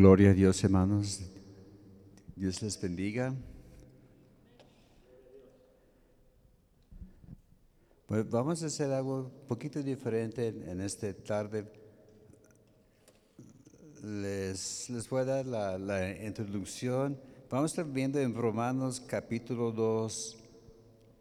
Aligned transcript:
Gloria 0.00 0.30
a 0.30 0.32
Dios, 0.32 0.64
hermanos. 0.64 1.20
Dios 2.34 2.62
les 2.62 2.80
bendiga. 2.80 3.34
Pues 8.06 8.30
vamos 8.30 8.62
a 8.62 8.66
hacer 8.68 8.90
algo 8.92 9.24
un 9.24 9.46
poquito 9.46 9.82
diferente 9.82 10.48
en 10.48 10.80
esta 10.80 11.12
tarde. 11.12 11.70
Les, 14.02 14.88
les 14.88 15.06
voy 15.06 15.20
a 15.20 15.24
dar 15.26 15.44
la, 15.44 15.76
la 15.76 16.24
introducción. 16.24 17.20
Vamos 17.50 17.72
a 17.72 17.82
estar 17.82 17.92
viendo 17.92 18.18
en 18.18 18.34
Romanos 18.34 19.02
capítulo 19.06 19.70
2 19.70 20.38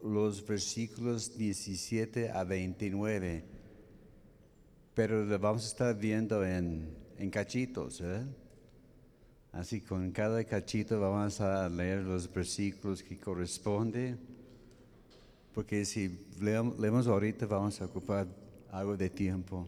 los 0.03 0.47
versículos 0.47 1.37
17 1.37 2.31
a 2.31 2.45
29. 2.45 3.43
Pero 4.93 5.25
lo 5.25 5.37
vamos 5.37 5.65
a 5.65 5.67
estar 5.67 5.97
viendo 5.97 6.45
en, 6.45 6.95
en 7.17 7.29
cachitos, 7.29 7.99
¿verdad? 7.99 8.25
Así 9.51 9.81
con 9.81 10.11
cada 10.11 10.43
cachito 10.43 10.99
vamos 10.99 11.41
a 11.41 11.67
leer 11.69 12.03
los 12.03 12.31
versículos 12.31 13.01
que 13.01 13.17
corresponden, 13.17 14.19
porque 15.53 15.85
si 15.85 16.19
leemos, 16.39 17.07
ahorita 17.07 17.47
vamos 17.47 17.81
a 17.81 17.85
ocupar 17.85 18.27
algo 18.71 18.95
de 18.95 19.09
tiempo. 19.09 19.67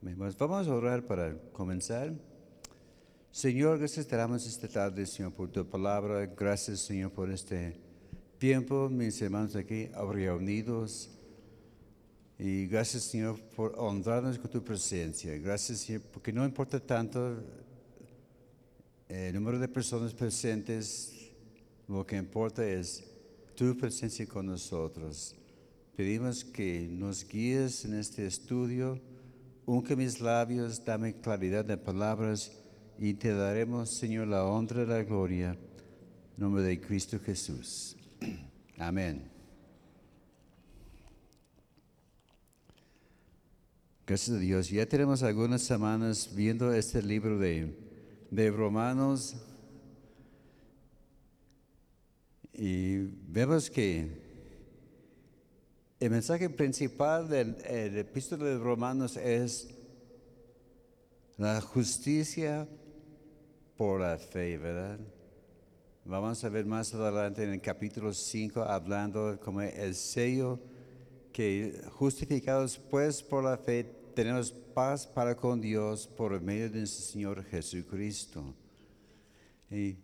Vamos 0.00 0.68
a 0.68 0.74
orar 0.74 1.02
para 1.06 1.36
comenzar. 1.52 2.14
Señor, 3.30 3.78
gracias 3.78 4.06
te 4.06 4.16
damos 4.16 4.46
esta 4.46 4.66
tarde, 4.68 5.04
Señor, 5.04 5.32
por 5.32 5.50
tu 5.50 5.68
palabra. 5.68 6.24
Gracias, 6.26 6.80
Señor, 6.80 7.10
por 7.12 7.30
este 7.30 7.76
tiempo, 8.38 8.88
mis 8.88 9.20
hermanos 9.20 9.54
aquí 9.54 9.90
reunidos. 10.10 11.10
Y 12.38 12.66
gracias, 12.66 13.02
Señor, 13.02 13.38
por 13.54 13.74
honrarnos 13.78 14.38
con 14.38 14.50
tu 14.50 14.64
presencia. 14.64 15.36
Gracias, 15.38 15.80
Señor, 15.80 16.02
porque 16.12 16.32
no 16.32 16.44
importa 16.44 16.80
tanto 16.80 17.42
el 19.08 19.34
número 19.34 19.58
de 19.58 19.68
personas 19.68 20.12
presentes, 20.12 21.32
lo 21.88 22.06
que 22.06 22.16
importa 22.16 22.66
es 22.66 23.04
tu 23.54 23.76
presencia 23.76 24.26
con 24.26 24.46
nosotros. 24.46 25.34
Pedimos 25.96 26.44
que 26.44 26.86
nos 26.90 27.26
guíes 27.26 27.86
en 27.86 27.94
este 27.94 28.26
estudio, 28.26 29.00
unque 29.64 29.96
mis 29.96 30.20
labios, 30.20 30.84
dame 30.84 31.20
claridad 31.20 31.64
de 31.64 31.78
palabras 31.78 32.52
y 32.98 33.14
te 33.14 33.32
daremos, 33.32 33.90
Señor, 33.90 34.28
la 34.28 34.44
honra 34.44 34.82
y 34.82 34.86
la 34.86 35.02
gloria. 35.02 35.56
Nombre 36.36 36.62
de 36.62 36.78
Cristo 36.78 37.18
Jesús. 37.18 37.96
Amén. 38.78 39.30
Gracias 44.06 44.36
a 44.36 44.40
Dios. 44.40 44.68
Ya 44.68 44.86
tenemos 44.86 45.22
algunas 45.22 45.62
semanas 45.62 46.30
viendo 46.34 46.72
este 46.72 47.02
libro 47.02 47.38
de 47.38 47.87
de 48.30 48.50
Romanos 48.50 49.36
y 52.52 52.96
vemos 53.28 53.70
que 53.70 54.08
el 56.00 56.10
mensaje 56.10 56.50
principal 56.50 57.28
del, 57.28 57.56
epístola 57.64 58.44
de 58.44 58.58
Romanos 58.58 59.16
es 59.16 59.68
la 61.36 61.60
justicia 61.60 62.68
por 63.76 64.00
la 64.00 64.18
fe, 64.18 64.58
¿verdad? 64.58 64.98
Vamos 66.04 66.42
a 66.42 66.48
ver 66.48 66.66
más 66.66 66.92
adelante 66.94 67.44
en 67.44 67.50
el 67.50 67.60
capítulo 67.60 68.12
5 68.12 68.62
hablando 68.62 69.38
como 69.40 69.60
el 69.62 69.94
sello 69.94 70.58
que 71.32 71.80
justificados 71.92 72.78
pues 72.78 73.22
por 73.22 73.44
la 73.44 73.56
fe 73.56 73.97
tenemos 74.18 74.50
paz 74.50 75.06
para 75.06 75.36
con 75.36 75.60
Dios 75.60 76.08
por 76.08 76.40
medio 76.40 76.68
de 76.68 76.80
nuestro 76.80 77.04
Señor 77.04 77.44
Jesucristo. 77.44 78.52
Y, 79.70 79.96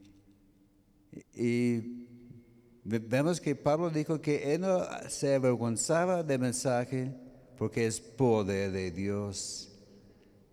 vemos 2.84 3.40
que 3.40 3.56
Pablo 3.56 3.90
dijo 3.90 4.20
que 4.20 4.54
él 4.54 4.60
no 4.60 4.86
se 5.08 5.34
avergonzaba 5.34 6.22
del 6.22 6.38
mensaje 6.38 7.12
porque 7.58 7.88
es 7.88 8.00
poder 8.00 8.70
de 8.70 8.92
Dios. 8.92 9.72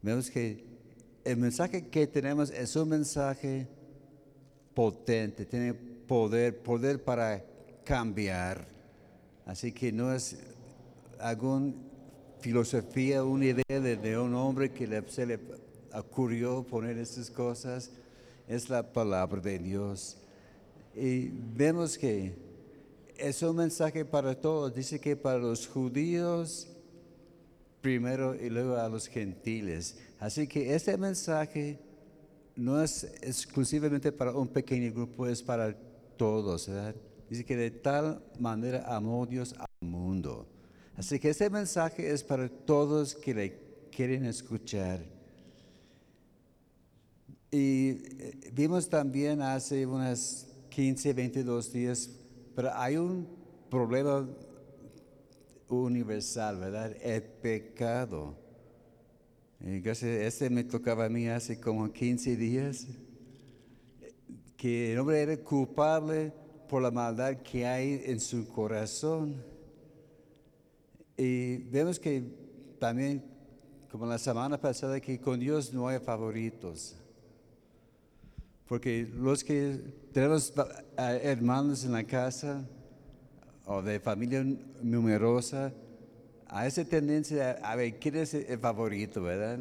Vemos 0.02 0.32
que 0.32 0.66
el 1.24 1.38
mensaje 1.38 1.88
que 1.88 2.08
tenemos 2.08 2.50
es 2.50 2.76
un 2.76 2.90
mensaje 2.90 3.68
potente, 4.74 5.46
tiene 5.46 5.76
poder, 5.76 6.64
poder 6.64 7.04
para 7.04 7.46
cambiar. 7.84 8.68
Así 9.46 9.72
que 9.72 9.92
no 9.92 10.12
es 10.12 10.36
algún 11.20 11.91
filosofía, 12.42 13.24
una 13.24 13.46
idea 13.46 13.80
de, 13.80 14.18
un 14.18 14.34
hombre 14.34 14.72
que 14.72 15.04
se 15.08 15.26
le 15.26 15.40
ocurrió 15.94 16.64
poner 16.64 16.98
estas 16.98 17.30
cosas, 17.30 17.92
es 18.48 18.70
la 18.70 18.92
palabra 18.92 19.40
de 19.40 19.60
Dios. 19.60 20.18
Y 20.96 21.30
vemos 21.30 21.98
que 21.98 22.34
es 23.18 23.42
un 23.44 23.56
mensaje 23.56 24.04
para 24.04 24.36
todos. 24.36 24.74
Dice 24.74 25.00
que 25.00 25.16
para 25.16 25.38
los 25.38 25.68
judíos 25.68 26.68
primero 27.80 28.36
y 28.36 28.50
luego 28.50 28.76
a 28.76 28.90
los 28.90 29.08
gentiles. 29.08 29.98
Así 30.20 30.48
que 30.48 30.76
este 30.76 30.98
mensaje 30.98 31.80
no 32.56 32.82
es 32.82 33.04
exclusivamente 33.22 34.12
para 34.12 34.34
un 34.34 34.48
pequeño 34.48 34.92
grupo, 34.92 35.28
es 35.28 35.42
para 35.42 35.76
todos. 36.18 36.70
Dice 37.30 37.46
que 37.46 37.56
de 37.56 37.72
tal 37.72 38.22
manera 38.40 38.84
amó 38.94 39.26
Dios 39.26 39.56
al 39.58 39.88
mundo 39.88 40.51
Así 41.02 41.18
que 41.18 41.32
este 41.32 41.50
mensaje 41.50 42.12
es 42.12 42.24
para 42.24 42.48
todos 42.48 43.16
que 43.16 43.34
le 43.34 43.58
quieren 43.90 44.24
escuchar. 44.24 45.04
Y 47.50 47.90
eh, 47.90 48.52
vimos 48.54 48.88
también 48.88 49.42
hace 49.42 49.88
unas 49.88 50.46
15, 50.70 51.14
22 51.14 51.74
días, 51.74 52.08
pero 52.56 52.70
hay 52.76 52.98
un 52.98 53.28
problema 53.72 54.30
universal, 55.70 56.60
¿verdad? 56.60 56.96
El 57.02 57.24
pecado. 57.24 58.38
Y 59.60 59.82
este 59.90 60.52
me 60.52 60.64
tocaba 60.66 61.06
a 61.06 61.10
mí 61.10 61.28
hace 61.28 61.60
como 61.60 61.92
15 61.92 62.36
días, 62.36 62.86
que 64.56 64.94
el 64.94 65.00
hombre 65.00 65.20
era 65.20 65.36
culpable 65.38 66.32
por 66.70 66.84
la 66.84 66.92
maldad 66.92 67.38
que 67.38 67.66
hay 67.66 68.04
en 68.06 68.20
su 68.20 68.48
corazón. 68.48 69.50
Y 71.24 71.58
vemos 71.70 72.00
que 72.00 72.24
también, 72.80 73.24
como 73.92 74.08
la 74.08 74.18
semana 74.18 74.60
pasada, 74.60 75.00
que 75.00 75.20
con 75.20 75.40
Dios 75.40 75.72
no 75.72 75.88
hay 75.88 76.00
favoritos. 76.00 76.96
Porque 78.68 79.08
los 79.14 79.44
que 79.44 79.80
tenemos 80.12 80.52
hermanos 80.98 81.86
en 81.86 81.92
la 81.92 82.04
casa 82.06 82.68
o 83.68 83.84
de 83.84 84.00
familia 84.00 84.44
numerosa, 84.82 85.72
a 86.48 86.66
esa 86.66 86.84
tendencia 86.86 87.52
a 87.62 87.76
ver 87.76 88.00
quién 88.00 88.16
es 88.16 88.34
el 88.34 88.58
favorito, 88.58 89.22
¿verdad? 89.22 89.60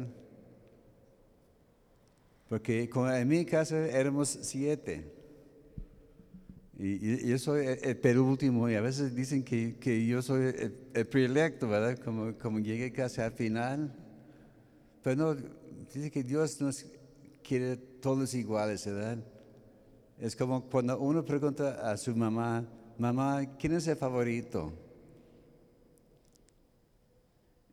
Porque 2.49 2.89
en 2.91 3.27
mi 3.27 3.45
casa 3.45 3.77
éramos 3.87 4.29
siete. 4.41 5.13
Y, 6.83 7.27
yo 7.27 7.37
soy 7.37 7.67
el, 7.67 7.95
penúltimo 7.97 8.67
y 8.67 8.73
a 8.73 8.81
veces 8.81 9.13
dicen 9.13 9.43
que, 9.43 9.75
que 9.77 10.03
yo 10.07 10.23
soy 10.23 10.45
el, 10.45 10.75
el, 10.95 11.05
predilecto, 11.05 11.69
¿verdad? 11.69 11.95
Como, 12.03 12.35
como 12.39 12.57
llegué 12.57 12.91
casi 12.91 13.21
al 13.21 13.33
final. 13.33 13.93
Pero 15.03 15.15
no, 15.15 15.41
dice 15.93 16.09
que 16.09 16.23
Dios 16.23 16.59
nos 16.59 16.87
quiere 17.43 17.77
todos 17.77 18.33
iguales, 18.33 18.83
¿verdad? 18.87 19.19
Es 20.19 20.35
como 20.35 20.63
cuando 20.63 20.99
uno 20.99 21.23
pregunta 21.23 21.87
a 21.87 21.95
su 21.97 22.15
mamá, 22.15 22.65
mamá, 22.97 23.45
¿quién 23.59 23.73
es 23.73 23.85
el 23.85 23.95
favorito? 23.95 24.73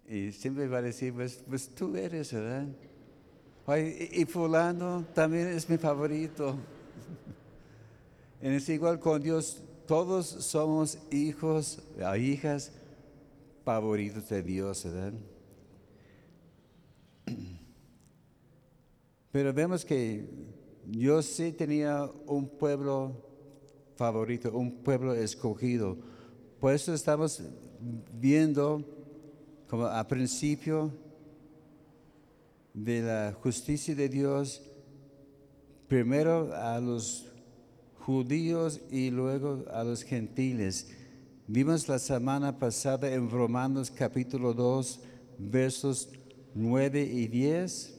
Y 0.06 0.32
siempre 0.32 0.68
va 0.68 0.78
a 0.78 0.82
decir, 0.82 1.14
pues, 1.14 1.42
pues 1.48 1.74
tú 1.74 1.96
eres, 1.96 2.30
¿verdad? 2.34 2.66
y 4.12 4.24
fulano 4.24 5.06
también 5.14 5.48
es 5.48 5.68
mi 5.68 5.78
favorito. 5.78 6.58
Es 8.40 8.68
igual 8.68 9.00
con 9.00 9.20
Dios, 9.20 9.60
todos 9.88 10.26
somos 10.26 10.96
hijos, 11.10 11.82
hijas 12.20 12.70
favoritos 13.64 14.28
de 14.28 14.42
Dios, 14.44 14.84
¿verdad? 14.84 15.12
Pero 19.32 19.52
vemos 19.52 19.84
que 19.84 20.24
Dios 20.86 21.26
sí 21.26 21.50
tenía 21.50 22.08
un 22.26 22.48
pueblo 22.48 23.12
favorito, 23.96 24.56
un 24.56 24.84
pueblo 24.84 25.14
escogido. 25.14 25.96
Por 26.60 26.72
eso 26.72 26.94
estamos 26.94 27.42
viendo 28.12 28.84
como 29.68 29.86
a 29.86 30.06
principio 30.06 30.92
de 32.72 33.02
la 33.02 33.32
justicia 33.42 33.96
de 33.96 34.08
Dios, 34.08 34.62
primero 35.88 36.54
a 36.54 36.78
los 36.78 37.28
judíos 38.08 38.80
y 38.90 39.10
luego 39.10 39.66
a 39.70 39.84
los 39.84 40.02
gentiles. 40.02 40.88
Vimos 41.46 41.88
la 41.88 41.98
semana 41.98 42.58
pasada 42.58 43.12
en 43.12 43.28
Romanos 43.28 43.90
capítulo 43.90 44.54
2, 44.54 45.00
versos 45.36 46.08
9 46.54 47.02
y 47.02 47.26
10. 47.28 47.94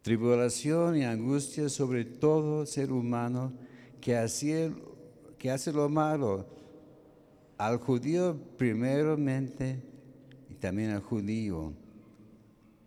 tribulación 0.00 0.96
y 0.96 1.04
angustia 1.04 1.68
sobre 1.68 2.06
todo 2.06 2.64
ser 2.64 2.90
humano 2.90 3.52
que 4.00 4.16
hace, 4.16 4.72
que 5.36 5.50
hace 5.50 5.74
lo 5.74 5.90
malo, 5.90 6.46
al 7.58 7.76
judío 7.76 8.34
primeramente 8.56 9.82
y 10.48 10.54
también 10.54 10.92
al 10.92 11.02
judío. 11.02 11.74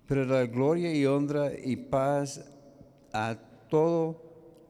Pero 0.07 0.25
la 0.25 0.47
gloria 0.47 0.91
y 0.91 1.05
honra 1.05 1.51
y 1.53 1.75
paz 1.75 2.43
a 3.13 3.37
todo 3.69 4.28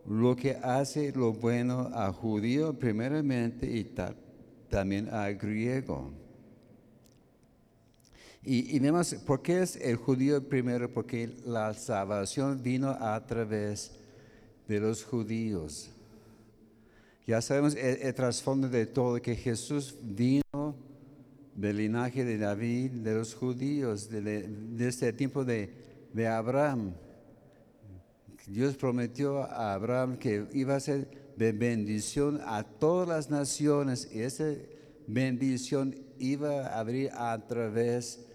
lo 0.09 0.35
que 0.35 0.57
hace 0.63 1.11
lo 1.11 1.33
bueno 1.33 1.91
a 1.93 2.11
judío 2.11 2.73
primeramente 2.73 3.67
y 3.67 3.83
también 4.67 5.07
al 5.09 5.35
griego. 5.35 6.11
Y, 8.41 8.75
y, 8.75 8.79
vemos, 8.79 9.13
¿por 9.13 9.43
qué 9.43 9.61
es 9.61 9.75
el 9.75 9.97
judío 9.97 10.41
primero? 10.47 10.91
Porque 10.91 11.29
la 11.45 11.73
salvación 11.75 12.63
vino 12.63 12.89
a 12.89 13.23
través 13.25 13.91
de 14.67 14.79
los 14.79 15.03
judíos. 15.03 15.91
Ya 17.27 17.41
sabemos 17.41 17.75
el, 17.75 18.11
trasfondo 18.15 18.67
de 18.67 18.87
todo, 18.87 19.21
que 19.21 19.35
Jesús 19.35 19.95
vino 20.01 20.75
del 21.53 21.77
linaje 21.77 22.23
de 22.25 22.39
David, 22.39 22.91
de 22.91 23.13
los 23.13 23.35
judíos, 23.35 24.09
de, 24.09 24.47
este 24.79 25.13
tiempo 25.13 25.45
de 25.45 26.27
Abraham. 26.27 26.93
Dios 28.49 28.75
prometió 28.75 29.43
a 29.43 29.75
Abraham 29.75 30.17
que 30.17 30.47
iba 30.53 30.75
a 30.75 30.79
ser 30.79 31.07
de 31.37 31.51
bendición 31.51 32.41
a 32.43 32.63
todas 32.63 33.07
las 33.07 33.29
naciones 33.29 34.09
y 34.11 34.21
esa 34.21 34.55
bendición 35.05 35.95
iba 36.17 36.65
a 36.65 36.79
abrir 36.79 37.11
a 37.13 37.37
través 37.45 38.25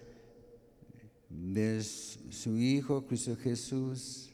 de 1.28 1.82
su 1.82 2.56
Hijo 2.56 3.04
Cristo 3.06 3.36
Jesús. 3.36 4.30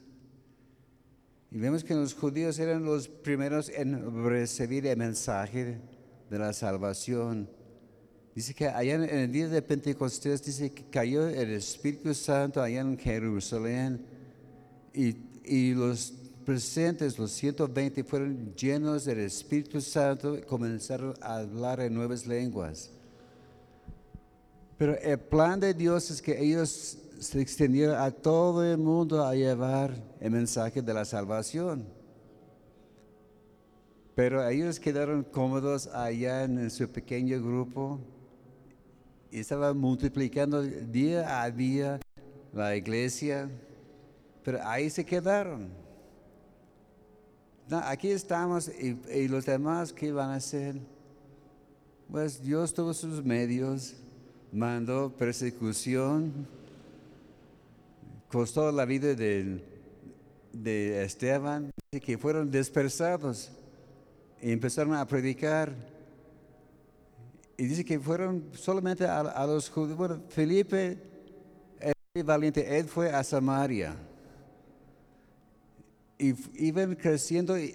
Y 1.50 1.58
vemos 1.58 1.82
que 1.82 1.94
los 1.94 2.12
judíos 2.12 2.58
eran 2.58 2.84
los 2.84 3.08
primeros 3.08 3.70
en 3.70 4.22
recibir 4.24 4.86
el 4.86 4.98
mensaje 4.98 5.80
de 6.28 6.38
la 6.38 6.52
salvación. 6.52 7.48
Dice 8.34 8.52
que 8.52 8.68
allá 8.68 8.96
en 8.96 9.04
el 9.04 9.32
día 9.32 9.48
de 9.48 9.62
Pentecostés, 9.62 10.44
dice 10.44 10.70
que 10.72 10.84
cayó 10.90 11.26
el 11.26 11.50
Espíritu 11.52 12.12
Santo 12.12 12.62
allá 12.62 12.82
en 12.82 12.98
Jerusalén 12.98 14.06
y, 14.92 15.29
y 15.44 15.74
los 15.74 16.12
presentes, 16.44 17.18
los 17.18 17.30
120, 17.32 18.04
fueron 18.04 18.54
llenos 18.54 19.04
del 19.04 19.20
Espíritu 19.20 19.80
Santo 19.80 20.36
y 20.36 20.42
comenzaron 20.42 21.14
a 21.20 21.36
hablar 21.36 21.80
en 21.80 21.94
nuevas 21.94 22.26
lenguas. 22.26 22.90
Pero 24.76 24.98
el 24.98 25.18
plan 25.18 25.60
de 25.60 25.74
Dios 25.74 26.10
es 26.10 26.22
que 26.22 26.42
ellos 26.42 26.98
se 27.18 27.40
extendieron 27.40 27.96
a 27.96 28.10
todo 28.10 28.64
el 28.64 28.78
mundo 28.78 29.24
a 29.24 29.34
llevar 29.34 29.94
el 30.20 30.30
mensaje 30.30 30.80
de 30.80 30.94
la 30.94 31.04
salvación. 31.04 31.84
Pero 34.14 34.46
ellos 34.48 34.80
quedaron 34.80 35.22
cómodos 35.22 35.86
allá 35.88 36.44
en 36.44 36.70
su 36.70 36.88
pequeño 36.88 37.42
grupo 37.42 38.00
y 39.30 39.40
estaban 39.40 39.76
multiplicando 39.76 40.62
día 40.62 41.42
a 41.42 41.50
día 41.50 42.00
la 42.52 42.74
iglesia, 42.74 43.48
pero 44.44 44.58
ahí 44.64 44.90
se 44.90 45.04
quedaron. 45.04 45.68
aquí 47.84 48.10
estamos 48.10 48.68
y, 48.68 49.28
los 49.28 49.46
demás, 49.46 49.92
¿qué 49.92 50.12
van 50.12 50.30
a 50.30 50.34
hacer? 50.36 50.76
Pues 52.10 52.42
Dios 52.42 52.74
tuvo 52.74 52.92
sus 52.92 53.24
medios, 53.24 53.94
mandó 54.52 55.10
persecución, 55.16 56.46
costó 58.28 58.72
la 58.72 58.84
vida 58.84 59.14
de, 59.14 59.62
de 60.52 61.04
Esteban, 61.04 61.70
que 62.04 62.18
fueron 62.18 62.50
dispersados 62.50 63.50
y 64.40 64.52
empezaron 64.52 64.94
a 64.94 65.06
predicar. 65.06 65.72
Y 67.56 67.66
dice 67.66 67.84
que 67.84 68.00
fueron 68.00 68.50
solamente 68.54 69.04
a, 69.06 69.46
los 69.46 69.68
judíos. 69.68 69.96
Bueno, 69.96 70.22
Felipe, 70.28 70.96
el 72.14 72.24
valiente, 72.24 72.78
él 72.78 72.86
fue 72.86 73.10
a 73.10 73.22
Samaria. 73.22 73.94
Y 76.20 76.34
iban 76.54 76.94
creciendo 76.96 77.58
y, 77.58 77.74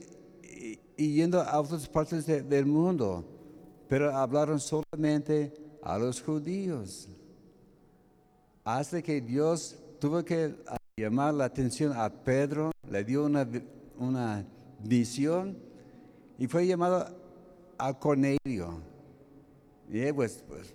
yendo 0.95 1.41
a 1.41 1.59
otras 1.59 1.89
partes 1.89 2.27
del 2.27 2.65
mundo, 2.67 3.25
pero 3.89 4.15
hablaron 4.15 4.59
solamente 4.59 5.51
a 5.81 5.97
los 5.97 6.21
judíos. 6.21 7.09
Hasta 8.63 9.01
que 9.01 9.19
Dios 9.19 9.75
tuvo 9.99 10.23
que 10.23 10.55
llamar 10.95 11.33
la 11.33 11.45
atención 11.45 11.91
a 11.93 12.07
Pedro, 12.07 12.71
le 12.87 13.03
dio 13.03 13.25
una, 13.25 13.49
una 13.97 14.45
visión 14.79 15.57
y 16.37 16.45
fue 16.45 16.67
llamado 16.67 17.07
a 17.79 17.99
Cornelio. 17.99 18.79
Y 19.89 20.11
pues, 20.13 20.43
pues 20.47 20.73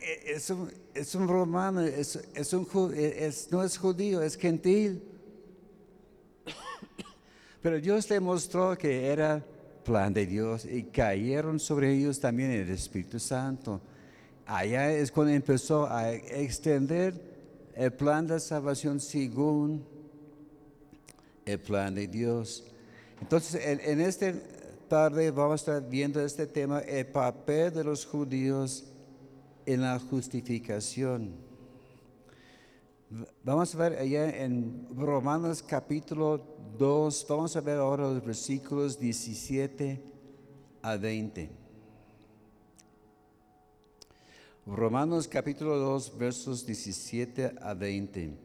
e, 0.00 0.32
es, 0.32 0.48
un, 0.50 0.70
es, 0.94 1.14
un, 1.16 1.26
romano, 1.26 1.80
es, 1.80 2.16
es 2.34 2.52
un, 2.52 2.94
es, 2.94 3.50
no 3.50 3.64
es 3.64 3.76
judío, 3.76 4.22
es 4.22 4.36
gentil. 4.36 5.02
Pero 7.60 7.80
Dios 7.80 8.08
le 8.10 8.20
mostró 8.20 8.76
que 8.76 9.06
era 9.06 9.44
plan 9.84 10.12
de 10.12 10.26
Dios 10.26 10.64
y 10.64 10.84
cayeron 10.84 11.58
sobre 11.58 11.94
ellos 11.94 12.20
también 12.20 12.50
el 12.50 12.68
Espíritu 12.70 13.18
Santo. 13.18 13.80
Allá 14.46 14.92
es 14.92 15.10
cuando 15.10 15.32
empezó 15.32 15.86
a 15.86 16.12
extender 16.12 17.14
el 17.74 17.92
plan 17.92 18.26
de 18.26 18.38
salvación 18.38 19.00
según 19.00 19.84
el 21.44 21.58
plan 21.58 21.94
de 21.94 22.06
Dios. 22.06 22.64
Entonces, 23.20 23.60
en, 23.64 24.00
esta 24.00 24.32
tarde 24.88 25.30
vamos 25.30 25.52
a 25.52 25.72
estar 25.72 25.88
viendo 25.88 26.20
este 26.20 26.46
tema, 26.46 26.80
el 26.80 27.06
papel 27.06 27.72
de 27.72 27.84
los 27.84 28.04
judíos 28.04 28.84
en 29.66 29.82
la 29.82 29.98
justificación. 29.98 31.47
Vamos 33.42 33.74
a 33.74 33.78
ver 33.78 33.98
allá 33.98 34.28
en 34.44 34.86
Romanos 34.94 35.62
capítulo 35.62 36.44
2, 36.76 37.26
vamos 37.26 37.56
a 37.56 37.62
ver 37.62 37.78
ahora 37.78 38.02
los 38.02 38.22
versículos 38.22 38.98
17 38.98 40.02
a 40.82 40.94
20. 40.98 41.50
Romanos 44.66 45.26
capítulo 45.26 45.78
2, 45.78 46.18
versos 46.18 46.66
17 46.66 47.54
a 47.62 47.72
20. 47.72 48.36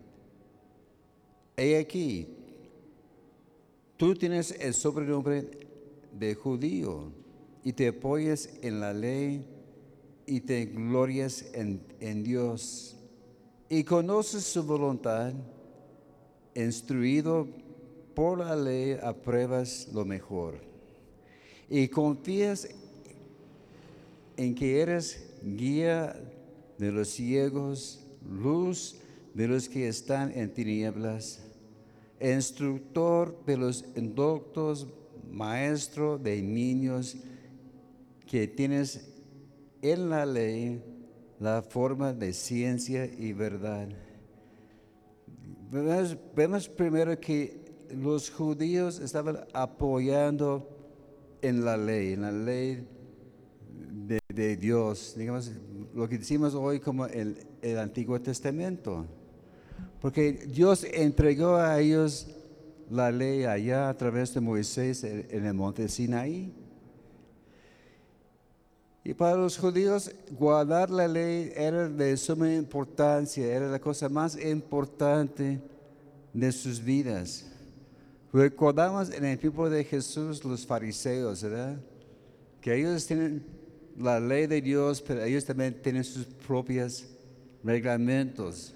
He 1.57 1.77
aquí, 1.77 2.29
tú 3.97 4.15
tienes 4.15 4.51
el 4.61 4.73
sobrenombre 4.73 5.67
de 6.13 6.35
judío 6.35 7.11
y 7.65 7.73
te 7.73 7.89
apoyas 7.89 8.49
en 8.61 8.79
la 8.79 8.93
ley 8.93 9.45
y 10.25 10.39
te 10.39 10.67
glorias 10.67 11.53
en, 11.53 11.85
en 11.99 12.23
Dios 12.23 12.92
y 13.73 13.83
conoces 13.83 14.43
su 14.43 14.61
voluntad, 14.61 15.33
instruido 16.53 17.47
por 18.13 18.37
la 18.37 18.55
ley 18.55 18.99
apruebas 19.01 19.89
lo 19.91 20.05
mejor. 20.05 20.59
Y 21.67 21.87
confías 21.87 22.69
en 24.37 24.53
que 24.53 24.79
eres 24.79 25.27
guía 25.41 26.15
de 26.77 26.91
los 26.91 27.09
ciegos, 27.09 28.05
luz 28.29 28.97
de 29.33 29.47
los 29.47 29.67
que 29.67 29.87
están 29.87 30.31
en 30.37 30.53
tinieblas, 30.53 31.41
instructor 32.21 33.35
de 33.43 33.57
los 33.57 33.85
indoctos, 33.95 34.85
maestro 35.31 36.19
de 36.19 36.43
niños, 36.43 37.15
que 38.27 38.47
tienes 38.47 39.09
en 39.81 40.11
la 40.11 40.27
ley 40.27 40.79
la 41.43 41.61
forma 41.61 42.13
de 42.13 42.31
ciencia 42.31 43.05
y 43.05 43.33
verdad. 43.33 43.89
Vemos, 46.33 46.69
primero 46.69 47.19
que 47.19 47.59
los 47.89 48.31
judíos 48.31 49.01
estaban 49.01 49.39
apoyando 49.51 50.69
en 51.41 51.65
la 51.65 51.75
ley, 51.75 52.13
en 52.13 52.21
la 52.21 52.31
ley 52.31 52.87
de, 54.33 54.55
Dios, 54.55 55.15
digamos, 55.17 55.51
lo 55.93 56.07
que 56.07 56.17
decimos 56.17 56.53
hoy 56.53 56.79
como 56.79 57.07
el, 57.07 57.37
el 57.61 57.77
Antiguo 57.77 58.21
Testamento. 58.21 59.05
Porque 59.99 60.45
Dios 60.47 60.85
entregó 60.93 61.57
a 61.57 61.77
ellos 61.81 62.29
la 62.89 63.11
ley 63.11 63.43
allá 63.43 63.89
a 63.89 63.97
través 63.97 64.33
de 64.33 64.39
Moisés 64.39 65.03
en 65.03 65.45
el 65.45 65.53
monte 65.53 65.89
Sinaí. 65.89 66.53
Y 69.05 69.13
para 69.13 69.35
los 69.35 69.57
judíos 69.57 70.11
guardar 70.31 70.89
la 70.89 71.07
ley 71.07 71.51
era 71.55 71.89
de 71.89 72.15
suma 72.15 72.53
importancia, 72.53 73.45
era 73.45 73.69
la 73.69 73.79
cosa 73.79 74.07
más 74.07 74.37
importante 74.41 75.59
de 76.31 76.51
sus 76.51 76.81
vidas. 76.81 77.45
Recordamos 78.31 79.11
en 79.11 79.25
el 79.25 79.37
tiempo 79.37 79.69
de 79.69 79.83
Jesús 79.83 80.43
los 80.45 80.65
fariseos, 80.65 81.43
¿verdad? 81.43 81.77
Que 82.61 82.79
ellos 82.79 83.05
tienen 83.05 83.45
la 83.97 84.19
ley 84.19 84.47
de 84.47 84.61
Dios, 84.61 85.01
pero 85.01 85.21
ellos 85.21 85.43
también 85.43 85.79
tienen 85.81 86.05
sus 86.05 86.25
propios 86.25 87.05
reglamentos. 87.61 88.73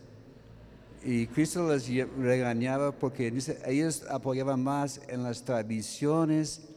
Y 1.03 1.25
Cristo 1.27 1.71
les 1.71 1.87
regañaba 2.17 2.91
porque 2.91 3.33
ellos 3.65 4.03
apoyaban 4.09 4.61
más 4.61 4.99
en 5.07 5.23
las 5.23 5.43
tradiciones 5.43 6.67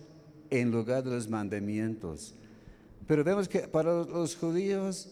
en 0.50 0.71
lugar 0.71 1.02
de 1.02 1.11
los 1.11 1.28
mandamientos. 1.28 2.35
Pero 3.10 3.24
vemos 3.24 3.48
que 3.48 3.66
para 3.66 4.04
los 4.04 4.36
judíos 4.36 5.08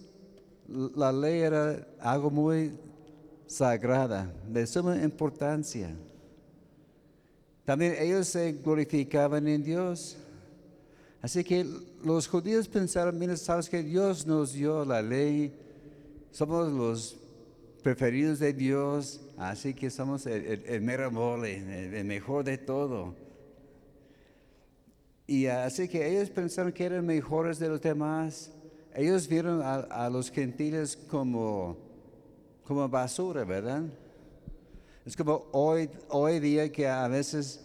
la 0.69 1.11
ley 1.11 1.41
era 1.41 1.85
algo 1.99 2.31
muy 2.31 2.71
sagrada, 3.49 4.33
de 4.49 4.65
suma 4.69 5.03
importancia. 5.03 5.91
También 7.65 7.97
ellos 7.99 8.29
se 8.29 8.53
glorificaban 8.53 9.49
en 9.49 9.65
Dios. 9.65 10.17
Así 11.21 11.43
que 11.43 11.67
los 12.05 12.29
judíos 12.29 12.69
pensaron, 12.69 13.19
mira, 13.19 13.37
sabes 13.37 13.69
que 13.69 13.83
Dios 13.83 14.25
nos 14.25 14.53
dio 14.53 14.85
la 14.85 15.03
ley, 15.03 15.53
somos 16.31 16.71
los 16.71 17.17
preferidos 17.83 18.39
de 18.39 18.53
Dios, 18.53 19.21
así 19.37 19.75
que 19.75 19.91
somos 19.91 20.25
el, 20.27 20.63
el- 20.65 20.81
mero 20.83 21.11
mole, 21.11 21.99
el 21.99 22.05
mejor 22.05 22.45
de 22.45 22.59
todo. 22.59 23.17
Y 25.29 25.45
así 25.45 25.87
que 25.89 26.09
ellos 26.11 26.31
pensaron 26.31 26.73
que 26.73 26.87
eran 26.87 27.05
mejores 27.05 27.59
de 27.59 27.69
los 27.69 27.83
demás. 27.83 28.51
Ellos 28.95 29.29
vieron 29.29 29.61
a, 29.61 29.75
a 29.75 30.09
los 30.09 30.31
gentiles 30.31 30.97
como, 30.97 31.77
como 32.65 32.89
basura, 32.89 33.45
¿verdad? 33.45 33.83
Es 35.05 35.15
como 35.15 35.45
hoy, 35.53 35.91
hoy 36.09 36.41
día 36.41 36.73
que 36.73 36.89
a 36.89 37.07
veces 37.09 37.63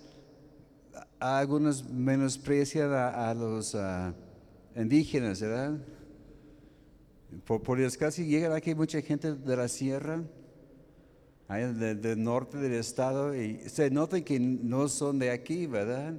algunos 1.22 1.90
menosprecian 1.90 2.92
a, 2.92 3.30
a 3.30 3.34
los 3.34 3.76
ah, 3.76 4.14
indígenas, 4.76 5.40
¿verdad? 5.40 5.80
Por, 7.46 7.64
por 7.64 7.80
desgracia 7.80 8.26
llega 8.26 8.54
aquí 8.54 8.76
mucha 8.76 9.02
gente 9.02 9.36
de 9.36 9.56
la 9.56 9.70
sierra, 9.70 10.22
del 11.48 12.22
norte 12.22 12.58
del 12.58 12.74
estado, 12.74 13.34
y 13.34 13.58
se 13.70 13.90
nota 13.90 14.20
que 14.20 14.38
no 14.38 14.90
son 14.90 15.18
de 15.18 15.32
aquí, 15.32 15.66
¿verdad? 15.66 16.16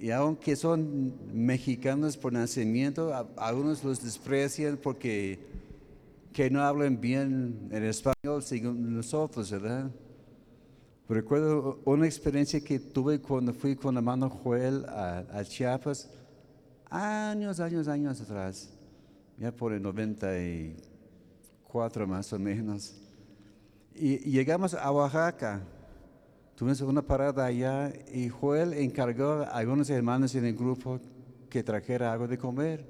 Y 0.00 0.10
aunque 0.12 0.54
son 0.56 1.12
mexicanos 1.30 2.16
por 2.16 2.32
nacimiento, 2.32 3.12
algunos 3.36 3.84
los 3.84 4.02
desprecian 4.02 4.78
porque 4.78 5.38
que 6.32 6.48
no 6.48 6.62
hablan 6.62 6.98
bien 6.98 7.68
el 7.70 7.84
español 7.84 8.42
según 8.42 8.94
nosotros, 8.94 9.50
¿verdad? 9.50 9.90
Recuerdo 11.06 11.82
una 11.84 12.06
experiencia 12.06 12.62
que 12.62 12.78
tuve 12.78 13.20
cuando 13.20 13.52
fui 13.52 13.76
con 13.76 13.94
el 13.94 13.98
hermano 13.98 14.30
Joel 14.30 14.86
a, 14.86 15.18
a 15.30 15.44
Chiapas, 15.44 16.08
años, 16.88 17.60
años, 17.60 17.86
años 17.86 18.22
atrás, 18.22 18.70
ya 19.36 19.52
por 19.52 19.74
el 19.74 19.82
94 19.82 22.06
más 22.06 22.32
o 22.32 22.38
menos. 22.38 22.94
Y 23.94 24.16
llegamos 24.30 24.72
a 24.72 24.90
Oaxaca, 24.90 25.60
tuvimos 26.60 26.82
una 26.82 27.00
parada 27.00 27.46
allá 27.46 27.90
y 28.12 28.28
Joel 28.28 28.74
encargó 28.74 29.44
a 29.44 29.44
algunos 29.44 29.88
hermanos 29.88 30.34
en 30.34 30.44
el 30.44 30.54
grupo 30.54 31.00
que 31.48 31.62
trajera 31.62 32.12
algo 32.12 32.28
de 32.28 32.36
comer. 32.36 32.84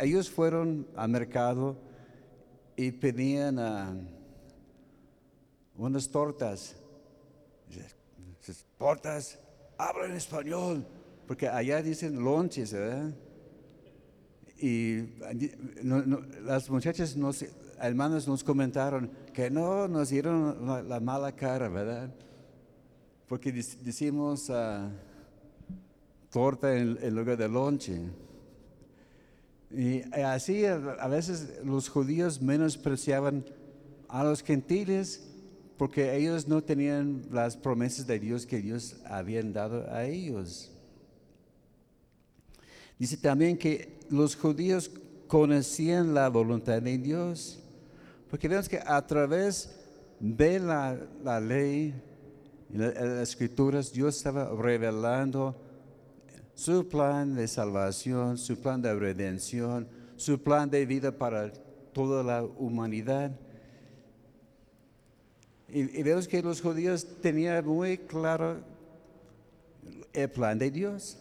Ellos 0.00 0.28
fueron 0.28 0.84
al 0.96 1.08
mercado 1.08 1.76
y 2.74 2.90
pedían 2.90 3.60
ah, 3.60 3.94
unas 5.76 6.08
tortas. 6.08 6.74
Dice, 7.68 7.86
"Esas 8.42 8.66
tortas 8.76 9.38
hablan 9.76 10.16
español, 10.16 10.84
porque 11.28 11.46
allá 11.46 11.80
dicen 11.80 12.20
lonches, 12.20 12.72
¿verdad? 12.72 13.14
Y 14.60 15.04
no, 15.84 16.02
las 16.42 16.68
muchachas, 16.68 17.16
nos, 17.16 17.44
hermanas, 17.80 18.26
nos 18.26 18.42
comentaron 18.42 19.08
que 19.32 19.52
no 19.52 19.86
nos 19.86 20.08
dieron 20.08 20.88
la 20.88 20.98
mala 20.98 21.30
cara, 21.30 21.68
¿verdad? 21.68 22.12
Porque 23.28 23.52
dec- 23.54 23.78
decimos 23.80 24.50
ah, 24.50 24.90
torta 26.30 26.74
en, 26.76 27.14
lugar 27.14 27.36
de 27.36 27.48
lonche. 27.48 28.00
Y 29.70 30.00
así 30.22 30.64
a 30.64 30.76
a 30.98 31.08
veces 31.08 31.60
los 31.62 31.88
judíos 31.88 32.40
menospreciaban 32.40 33.44
a 34.08 34.24
los 34.24 34.42
gentiles 34.42 35.24
porque 35.76 36.16
ellos 36.16 36.48
no 36.48 36.62
tenían 36.62 37.22
las 37.30 37.56
promesas 37.56 38.06
de 38.06 38.18
Dios 38.18 38.46
que 38.46 38.60
Dios 38.60 38.96
habían 39.06 39.52
dado 39.52 39.88
a 39.92 40.04
ellos. 40.04 40.72
Dice 42.98 43.16
también 43.16 43.56
que 43.56 43.96
los 44.10 44.34
judíos 44.34 44.90
conocían 45.28 46.14
la 46.14 46.28
voluntad 46.30 46.82
de 46.82 46.98
Dios, 46.98 47.60
porque 48.28 48.48
vemos 48.48 48.68
que 48.68 48.80
a 48.84 49.06
través 49.06 49.76
de 50.18 50.58
la, 50.58 50.98
la 51.22 51.38
ley 51.38 51.94
la- 52.72 52.92
las 52.92 53.30
escrituras 53.30 53.92
Dios 53.92 54.16
estaba 54.16 54.50
revelando 54.54 55.56
su 56.54 56.88
plan 56.88 57.34
de 57.34 57.46
salvación, 57.46 58.36
su 58.36 58.58
plan 58.58 58.82
de 58.82 58.92
redención, 58.94 59.88
su 60.16 60.42
plan 60.42 60.68
de 60.68 60.84
vida 60.86 61.16
para 61.16 61.52
toda 61.92 62.22
la 62.22 62.42
humanidad. 62.42 63.30
Y, 65.68 66.02
vemos 66.02 66.26
que 66.26 66.42
los 66.42 66.60
judíos 66.60 67.06
tenían 67.20 67.64
muy 67.64 67.98
claro 67.98 68.56
el 70.12 70.30
plan 70.30 70.58
de 70.58 70.70
Dios. 70.70 71.18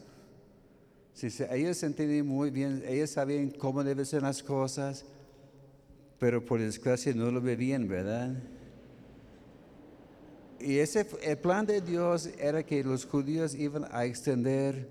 Sí, 1.13 1.27
ellos 1.51 1.83
entendían 1.83 2.25
muy 2.25 2.49
bien, 2.49 2.83
ellos 2.87 3.09
sabían 3.11 3.49
cómo 3.51 3.83
deben 3.83 4.05
ser 4.05 4.21
las 4.21 4.41
cosas, 4.41 5.05
pero 6.17 6.43
por 6.43 6.59
desgracia 6.59 7.13
no 7.13 7.29
lo 7.29 7.41
vivían, 7.41 7.87
¿verdad? 7.87 8.35
Y 10.59 10.79
ese, 10.79 11.07
el 11.21 11.37
plan 11.37 11.65
de 11.65 11.81
Dios 11.81 12.29
era 12.39 12.63
que 12.63 12.83
los 12.83 13.05
judíos 13.05 13.53
iban 13.53 13.85
a 13.91 14.05
extender 14.05 14.89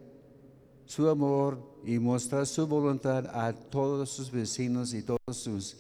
su 0.85 1.09
amor 1.09 1.59
y 1.85 1.99
mostrar 1.99 2.47
su 2.47 2.67
voluntad 2.67 3.27
a 3.27 3.53
todos 3.53 4.11
sus 4.11 4.31
vecinos 4.31 4.95
y 4.95 5.03
todos 5.03 5.37
sus, 5.37 5.77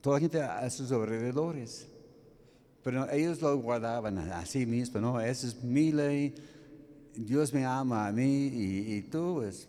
toda 0.00 0.16
la 0.16 0.20
gente 0.20 0.42
a 0.42 0.68
sus 0.70 0.90
alrededores. 0.90 1.86
Pero 2.82 3.08
ellos 3.10 3.40
lo 3.40 3.56
guardaban 3.58 4.18
a 4.18 4.44
sí 4.46 4.66
mismo, 4.66 5.00
no, 5.00 5.20
esa 5.20 5.46
es 5.46 5.62
mi 5.62 5.92
ley, 5.92 6.34
Dios 7.14 7.52
me 7.52 7.64
ama 7.64 8.06
a 8.06 8.12
mí 8.12 8.46
y, 8.46 9.02
tú, 9.02 9.36
pues, 9.36 9.68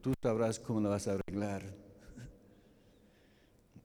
tú 0.00 0.12
sabrás 0.22 0.58
cómo 0.58 0.80
lo 0.80 0.90
vas 0.90 1.06
a 1.06 1.14
arreglar. 1.14 1.62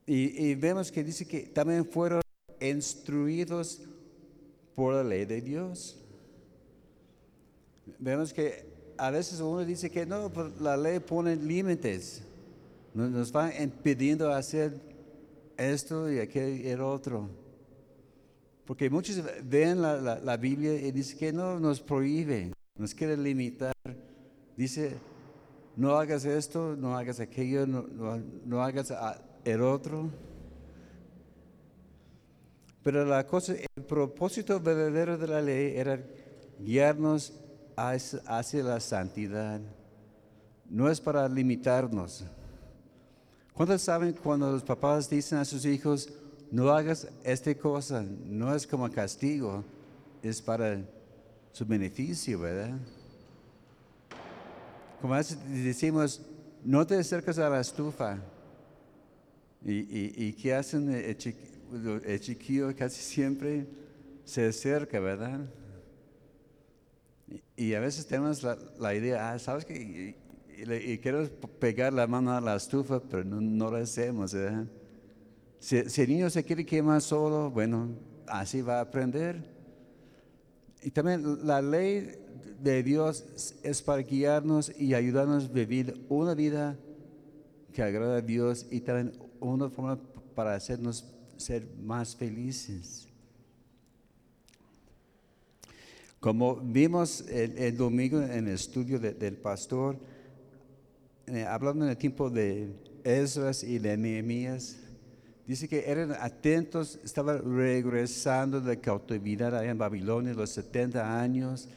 Y 0.06 0.54
vemos 0.56 0.92
que 0.92 1.02
dice 1.02 1.26
que 1.26 1.44
también 1.44 1.86
fueron 1.86 2.22
instruidos 2.60 3.82
por 4.76 4.94
la 4.94 5.04
ley 5.04 5.26
de 5.26 5.42
Dios. 5.42 6.00
Vemos 8.00 8.34
que 8.34 8.66
a 8.98 9.10
veces 9.12 9.40
uno 9.40 9.64
dice 9.66 9.90
que 9.90 10.06
no, 10.06 10.30
pues 10.30 10.60
la 10.62 10.78
ley 10.78 11.00
pone 11.00 11.36
límites, 11.36 12.24
nos, 12.94 13.36
va 13.36 13.54
impidiendo 13.62 14.32
hacer 14.32 14.74
esto 15.58 16.12
y 16.12 16.20
aquello 16.20 16.56
y 16.64 16.68
el 16.70 16.82
otro. 16.82 17.30
Porque 18.66 18.90
muchos 18.90 19.22
ven 19.44 19.82
la, 19.82 20.00
la- 20.00 20.38
Biblia 20.38 20.74
y 20.76 20.92
dicen 20.92 21.18
que 21.18 21.34
no 21.34 21.60
nos 21.60 21.82
prohíbe, 21.82 22.54
nos 22.78 22.94
quiere 22.94 23.18
limitar. 23.18 23.74
Dice, 24.56 24.94
no 25.76 25.96
hagas 25.98 26.24
esto, 26.24 26.76
no 26.78 26.96
hagas 26.96 27.20
aquello, 27.20 27.68
no, 27.68 27.84
no- 28.46 28.64
hagas 28.64 28.94
el 29.44 29.62
otro. 29.62 30.10
Pero 32.84 33.06
la 33.06 33.26
cosa, 33.26 33.54
el 33.54 33.84
propósito 33.84 34.60
verdadero 34.60 35.18
de 35.18 35.28
la 35.28 35.42
ley 35.42 35.78
era 35.78 36.00
guiarnos 36.60 37.34
hacia, 37.78 38.64
la 38.64 38.80
santidad. 38.82 39.62
No 40.70 40.90
es 40.90 41.00
para 41.00 41.28
limitarnos. 41.30 42.26
¿Cuántos 43.54 43.82
saben 43.82 44.14
cuando 44.14 44.52
los 44.52 44.64
papás 44.64 45.10
dicen 45.10 45.38
a 45.38 45.46
sus 45.46 45.66
hijos, 45.66 46.10
no 46.52 46.70
hagas 46.70 47.08
esta 47.24 47.56
cosa? 47.56 48.04
No 48.26 48.54
es 48.54 48.68
como 48.68 48.90
castigo, 48.92 49.64
es 50.22 50.42
para 50.42 50.82
su 51.54 51.66
beneficio, 51.66 52.40
¿verdad? 52.40 52.78
Como 55.00 55.16
decimos, 55.16 56.22
no 56.66 56.86
te 56.86 56.98
acercas 56.98 57.38
a 57.38 57.50
la 57.50 57.62
estufa. 57.62 58.18
¿Y, 59.64 59.74
y, 59.74 60.14
y 60.18 60.34
qué 60.34 60.54
hacen 60.54 60.90
el, 61.74 61.84
chiqui- 61.84 62.02
el 62.06 62.20
chiquillo? 62.20 62.76
Casi 62.76 63.02
siempre 63.02 63.68
se 64.24 64.48
acerca, 64.48 65.00
¿verdad? 65.00 65.42
Y, 67.56 67.74
a 67.74 67.80
veces 67.80 68.06
tenemos 68.06 68.44
la, 68.80 68.96
idea, 68.96 69.32
ah, 69.32 69.40
¿sabes 69.40 69.66
qué? 69.66 70.16
Y, 70.66 70.98
quiero 71.00 71.28
pegar 71.60 71.92
la 71.94 72.08
mano 72.08 72.32
a 72.32 72.40
la 72.40 72.56
estufa, 72.56 73.00
pero 73.02 73.24
no, 73.24 73.42
no 73.42 73.72
lo 73.72 73.78
hacemos, 73.78 74.34
¿verdad? 74.34 74.66
Si, 75.60 75.90
si 75.90 76.02
el 76.02 76.10
niño 76.10 76.30
se 76.30 76.44
quiere 76.44 76.66
quemar 76.66 77.02
solo, 77.02 77.50
bueno, 77.50 77.90
así 78.28 78.62
va 78.62 78.80
a 78.80 78.82
aprender. 78.82 79.52
Y 80.82 80.92
también 80.92 81.46
la 81.46 81.62
ley 81.62 82.12
de 82.62 82.84
Dios 82.84 83.56
es 83.64 83.82
para 83.82 84.02
guiarnos 84.02 84.72
y 84.78 84.94
ayudarnos 84.94 85.46
a 85.46 85.48
vivir 85.48 86.06
una 86.10 86.34
vida 86.34 86.78
que 87.74 87.82
agrada 87.82 88.18
a 88.18 88.22
Dios 88.22 88.68
y 88.70 88.82
también 88.82 89.18
una 89.40 89.70
forma 89.70 90.00
para 90.36 90.56
hacernos 90.56 91.06
ser 91.44 91.68
más 91.82 92.16
felices. 92.16 93.08
Como 96.20 96.56
vimos 96.56 97.22
el, 97.28 97.76
domingo 97.76 98.22
en 98.22 98.48
el 98.48 98.54
estudio 98.54 98.98
del 98.98 99.36
pastor, 99.36 99.98
eh, 101.28 101.44
hablando 101.44 101.84
en 101.84 101.92
el 101.92 101.98
tiempo 101.98 102.30
de 102.30 102.70
Esdras 103.04 103.62
y 103.62 103.78
de 103.78 103.98
Nehemías, 103.98 104.78
dice 105.46 105.68
que 105.68 105.84
eran 105.86 106.14
atentos, 106.14 106.98
estaban 107.04 107.42
regresando 107.58 108.62
de 108.62 108.80
cautividad 108.80 109.54
allá 109.54 109.72
en 109.72 109.78
Babilonia, 109.78 110.34
los 110.34 110.52
70 110.52 111.22
años. 111.22 111.68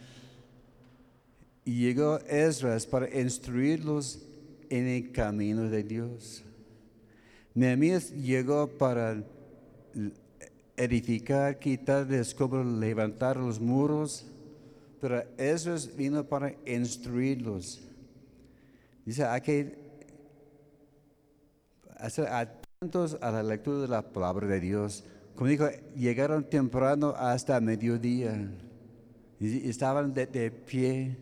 Y 1.64 1.80
llegó 1.80 2.18
Esdras 2.20 2.86
para 2.86 3.20
instruirlos 3.20 4.22
en 4.70 4.86
el 4.86 5.10
camino 5.10 5.68
de 5.68 5.82
Dios. 5.82 6.44
Nehemías 7.52 8.12
llegó 8.12 8.68
para 8.68 9.24
edificar, 10.76 11.58
quitar 11.58 12.06
de 12.06 12.20
escombros, 12.20 12.66
levantar 12.66 13.36
los 13.36 13.60
muros, 13.60 14.26
pero 15.00 15.22
Esdras 15.38 15.94
vino 15.96 16.24
para 16.24 16.54
instruirlos. 16.66 17.80
Dice, 19.04 19.24
hay 19.24 19.40
que 19.40 19.78
hacer 21.96 22.26
atentos 22.28 23.16
a 23.20 23.30
la 23.30 23.42
lectura 23.42 23.78
de 23.78 23.88
la 23.88 24.02
palabra 24.02 24.46
de 24.46 24.60
Dios. 24.60 25.04
Como 25.34 25.48
dijo, 25.48 25.68
llegaron 25.94 26.44
temprano 26.44 27.14
hasta 27.16 27.60
mediodía 27.60 28.50
y 29.38 29.68
estaban 29.68 30.12
de 30.12 30.50
pie. 30.50 31.16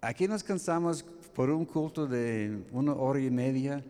Aquí 0.00 0.26
nos 0.26 0.42
cansamos 0.42 1.04
por 1.34 1.50
un 1.50 1.64
culto 1.64 2.06
de 2.06 2.64
una 2.72 2.92
hora 2.94 3.20
y 3.20 3.30
media, 3.30 3.84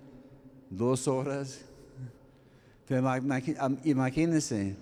dos 0.68 1.08
horas. 1.08 1.69
Imagínense 3.84 4.74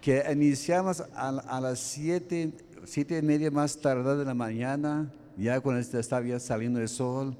que 0.00 0.24
iniciamos 0.32 1.00
a, 1.14 1.60
las 1.60 1.78
siete, 1.78 2.52
siete 2.84 3.18
y 3.18 3.22
media 3.22 3.52
más 3.52 3.80
tarde 3.80 4.16
de 4.16 4.24
la 4.24 4.34
mañana, 4.34 5.12
ya 5.36 5.60
cuando 5.60 5.80
estaba 5.80 6.40
saliendo 6.40 6.80
el 6.80 6.88
sol, 6.88 7.36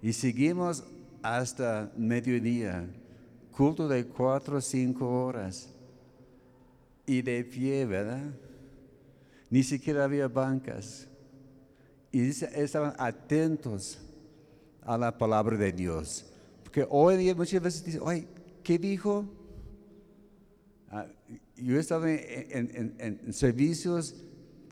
y 0.00 0.12
seguimos 0.12 0.84
hasta 1.20 1.90
mediodía, 1.96 2.88
culto 3.50 3.88
de 3.88 4.06
cuatro 4.06 4.58
o 4.58 4.60
cinco 4.60 5.24
horas, 5.24 5.68
y 7.04 7.22
de 7.22 7.42
pie, 7.42 7.84
¿verdad? 7.86 8.22
Ni 9.50 9.64
siquiera 9.64 10.04
había 10.04 10.28
bancas. 10.28 11.08
Y 12.12 12.28
estaban 12.28 12.94
atentos 12.98 13.98
a 14.82 14.96
la 14.96 15.16
palabra 15.18 15.56
de 15.56 15.72
Dios. 15.72 16.24
Porque 16.62 16.86
hoy 16.88 17.16
día 17.16 17.34
muchas 17.34 17.60
veces 17.60 17.84
dicen, 17.84 18.00
oye, 18.04 18.28
¿qué 18.62 18.78
dijo? 18.78 19.24
Ah, 20.88 21.06
yo 21.56 21.76
he 21.76 21.80
estado 21.80 22.06
en, 22.06 23.32
servicios 23.32 24.14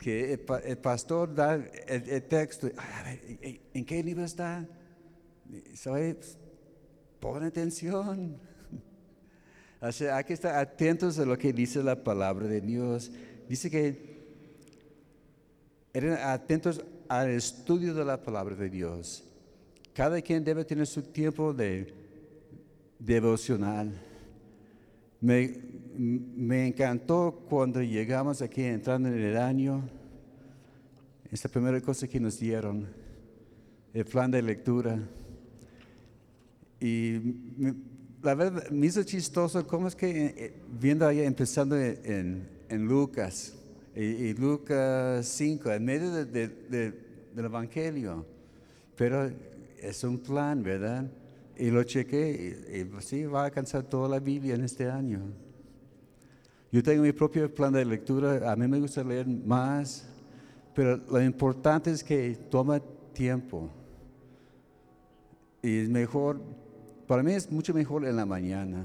que 0.01 0.33
el, 0.33 0.41
pa- 0.41 0.59
el 0.61 0.79
pastor 0.79 1.35
da 1.35 1.55
el, 1.87 2.23
texto, 2.25 2.69
"Ay, 2.77 2.89
a 2.95 3.03
ver, 3.05 3.39
¿en- 3.41 3.61
¿en 3.75 3.85
qué 3.85 4.03
libro 4.03 4.25
está? 4.25 4.67
Soy, 5.75 6.17
pon 7.21 7.43
atención. 7.45 8.37
Hay 9.81 10.25
que 10.25 10.33
estar 10.35 10.57
atentos 10.57 11.19
a 11.19 11.25
lo 11.25 11.39
que 11.39 11.53
dice 11.53 11.83
la 11.83 12.03
palabra 12.03 12.47
de 12.49 12.61
Dios. 12.61 13.11
Dice 13.49 13.71
que 13.71 14.19
eran 15.93 16.19
atentos 16.29 16.85
al 17.09 17.31
estudio 17.31 17.95
de 17.95 18.05
la 18.05 18.21
palabra 18.23 18.55
de 18.57 18.69
Dios. 18.69 19.25
Cada 19.95 20.21
quien 20.21 20.45
debe 20.45 20.65
tener 20.65 20.87
su 20.87 21.03
tiempo 21.03 21.53
de 21.55 21.95
devocional. 22.99 23.93
Me, 25.21 25.53
me 25.97 26.69
encantó 26.69 27.45
cuando 27.49 27.83
llegamos 27.83 28.41
aquí 28.43 28.63
entrando 28.63 29.09
en 29.09 29.19
el 29.19 29.37
año, 29.37 29.89
esta 31.31 31.49
primera 31.49 31.81
cosa 31.81 32.07
que 32.09 32.21
nos 32.21 32.39
dieron, 32.39 32.87
el 33.93 34.05
plan 34.05 34.31
de 34.31 34.43
lectura. 34.43 34.99
Y 36.81 37.19
la 38.23 38.35
verdad 38.35 38.71
me 38.71 38.87
hizo 38.87 39.03
chistoso 39.03 39.67
cómo 39.67 39.89
es 39.89 39.97
que 39.97 40.27
eh, 40.27 40.55
viendo 40.81 41.07
allá 41.07 41.25
empezando 41.25 41.77
en, 41.77 42.49
en- 42.69 42.87
Lucas 42.87 43.55
y, 43.97 44.33
Lucas 44.35 45.27
5, 45.27 45.73
en 45.73 45.85
medio 45.85 46.13
de- 46.13 46.25
de- 46.49 47.09
del 47.35 47.45
Evangelio, 47.45 48.25
pero 48.97 49.29
es 49.81 50.05
un 50.05 50.19
plan, 50.19 50.63
¿verdad? 50.63 51.11
Y 51.59 51.71
lo 51.71 51.83
chequé 51.83 52.57
y, 52.73 52.85
pues, 52.85 53.05
sí, 53.05 53.25
va 53.25 53.43
a 53.43 53.45
alcanzar 53.47 53.83
toda 53.83 54.09
la 54.09 54.21
Biblia 54.21 54.55
en 54.55 54.63
este 54.63 54.89
año. 54.89 55.21
Yo 56.71 56.83
tengo 56.83 57.03
mi 57.03 57.13
propio 57.13 57.53
plan 57.53 57.73
de 57.73 57.85
lectura, 57.85 58.51
a 58.51 58.55
mí 58.55 58.69
me 58.69 58.79
gusta 58.79 59.03
leer 59.03 59.27
más, 59.27 60.07
pero 60.75 60.97
lo 60.97 61.21
importante 61.21 61.91
es 61.91 62.05
que 62.05 62.37
toma 62.49 62.81
tiempo. 63.13 63.69
Y 65.63 65.79
es 65.79 65.89
mejor, 65.89 66.41
para 67.07 67.23
mí 67.23 67.33
es 67.33 67.51
mucho 67.51 67.75
mejor 67.75 68.05
en 68.05 68.15
la 68.15 68.25
mañana. 68.25 68.85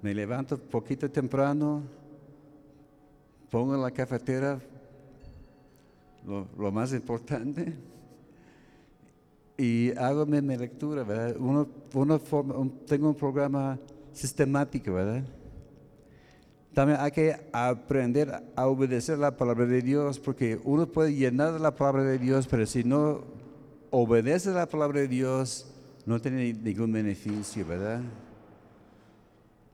Me 0.00 0.14
levanto 0.14 0.56
poquito 0.56 1.10
temprano, 1.10 1.82
pongo 3.50 3.76
la 3.76 3.90
cafetera 3.90 4.60
lo, 6.24 6.46
lo 6.56 6.70
más 6.70 6.92
importante 6.92 7.74
y 9.58 9.90
hago 9.98 10.24
mi, 10.24 10.40
lectura, 10.56 11.02
¿verdad? 11.02 11.36
Uno, 11.38 11.66
forma- 12.20 12.56
un- 12.56 12.86
tengo 12.86 13.08
un 13.08 13.14
programa 13.16 13.78
sistemático, 14.12 14.94
¿verdad? 14.94 15.24
También 16.72 17.00
hay 17.00 17.10
que 17.10 17.34
aprender 17.52 18.44
a 18.54 18.66
obedecer 18.68 19.18
la 19.18 19.36
palabra 19.36 19.66
de 19.66 19.82
Dios, 19.82 20.20
porque 20.20 20.60
uno 20.64 20.86
puede 20.86 21.12
llenar 21.12 21.60
la 21.60 21.74
palabra 21.74 22.04
de 22.04 22.18
Dios, 22.18 22.46
pero 22.46 22.64
si 22.66 22.84
no 22.84 23.22
obedece 23.90 24.52
la 24.52 24.66
palabra 24.68 25.00
de 25.00 25.08
Dios, 25.08 25.66
no 26.06 26.20
tiene 26.20 26.52
ningún 26.54 26.92
beneficio, 26.92 27.66
¿verdad? 27.66 28.00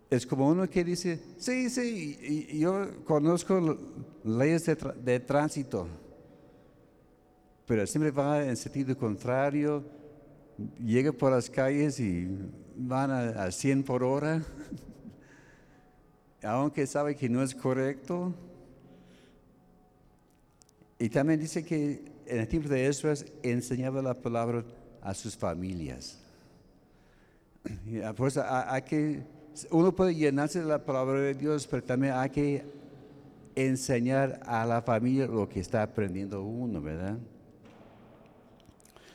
Es 0.09 0.27
como 0.27 0.49
uno 0.49 0.69
que 0.71 0.83
dice, 0.85 1.21
sí, 1.37 1.69
sí, 1.69 2.49
yo 2.59 2.87
conozco 3.05 3.77
leyes 4.25 4.65
de 5.05 5.21
tránsito, 5.21 5.89
pero 7.67 7.87
siempre 7.87 8.11
va 8.11 8.45
en 8.45 8.57
sentido 8.57 8.97
contrario, 8.97 9.83
llega 10.79 11.13
por 11.13 11.33
las 11.33 11.49
calles 11.51 11.99
y 12.01 12.29
van 12.77 13.11
a, 13.11 13.45
a 13.45 13.51
100 13.51 13.83
por 13.85 14.03
hora, 14.05 14.43
aunque 16.43 16.87
sabe 16.87 17.15
que 17.17 17.29
no 17.29 17.43
es 17.43 17.55
correcto. 17.55 18.35
Y 20.99 21.09
también 21.09 21.41
dice 21.41 21.65
que 21.65 22.05
en 22.27 22.41
el 22.41 22.49
tiempo 22.49 22.69
de 22.69 22.87
Esdras 22.87 23.25
enseñaba 23.43 24.01
la 24.03 24.15
palabra 24.15 24.65
a 25.03 25.15
sus 25.15 25.37
familias. 25.37 26.19
Ah, 28.05 28.13
Por 28.13 28.29
eso 28.29 28.43
ha- 28.43 28.75
hay 28.75 28.83
que, 28.83 29.23
uno 29.71 29.95
puede 29.95 30.15
llenarse 30.15 30.61
de 30.61 30.67
la 30.67 30.85
palabra 30.85 31.19
de 31.21 31.33
Dios, 31.35 31.67
pero 31.67 31.83
también 31.83 32.13
hay 32.13 32.29
que 32.29 32.63
enseñar 33.55 34.41
a 34.45 34.67
la 34.67 34.83
familia 34.83 35.27
lo 35.27 35.49
que 35.49 35.61
está 35.61 35.83
aprendiendo 35.83 36.43
uno, 36.43 36.83
¿verdad? 36.83 37.17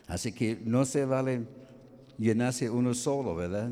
Así 0.10 0.32
que 0.32 0.60
no 0.65 0.86
se 0.86 1.06
vale 1.06 1.43
llenarse 2.17 2.67
uno 2.67 2.95
solo, 2.95 3.36
¿verdad? 3.36 3.69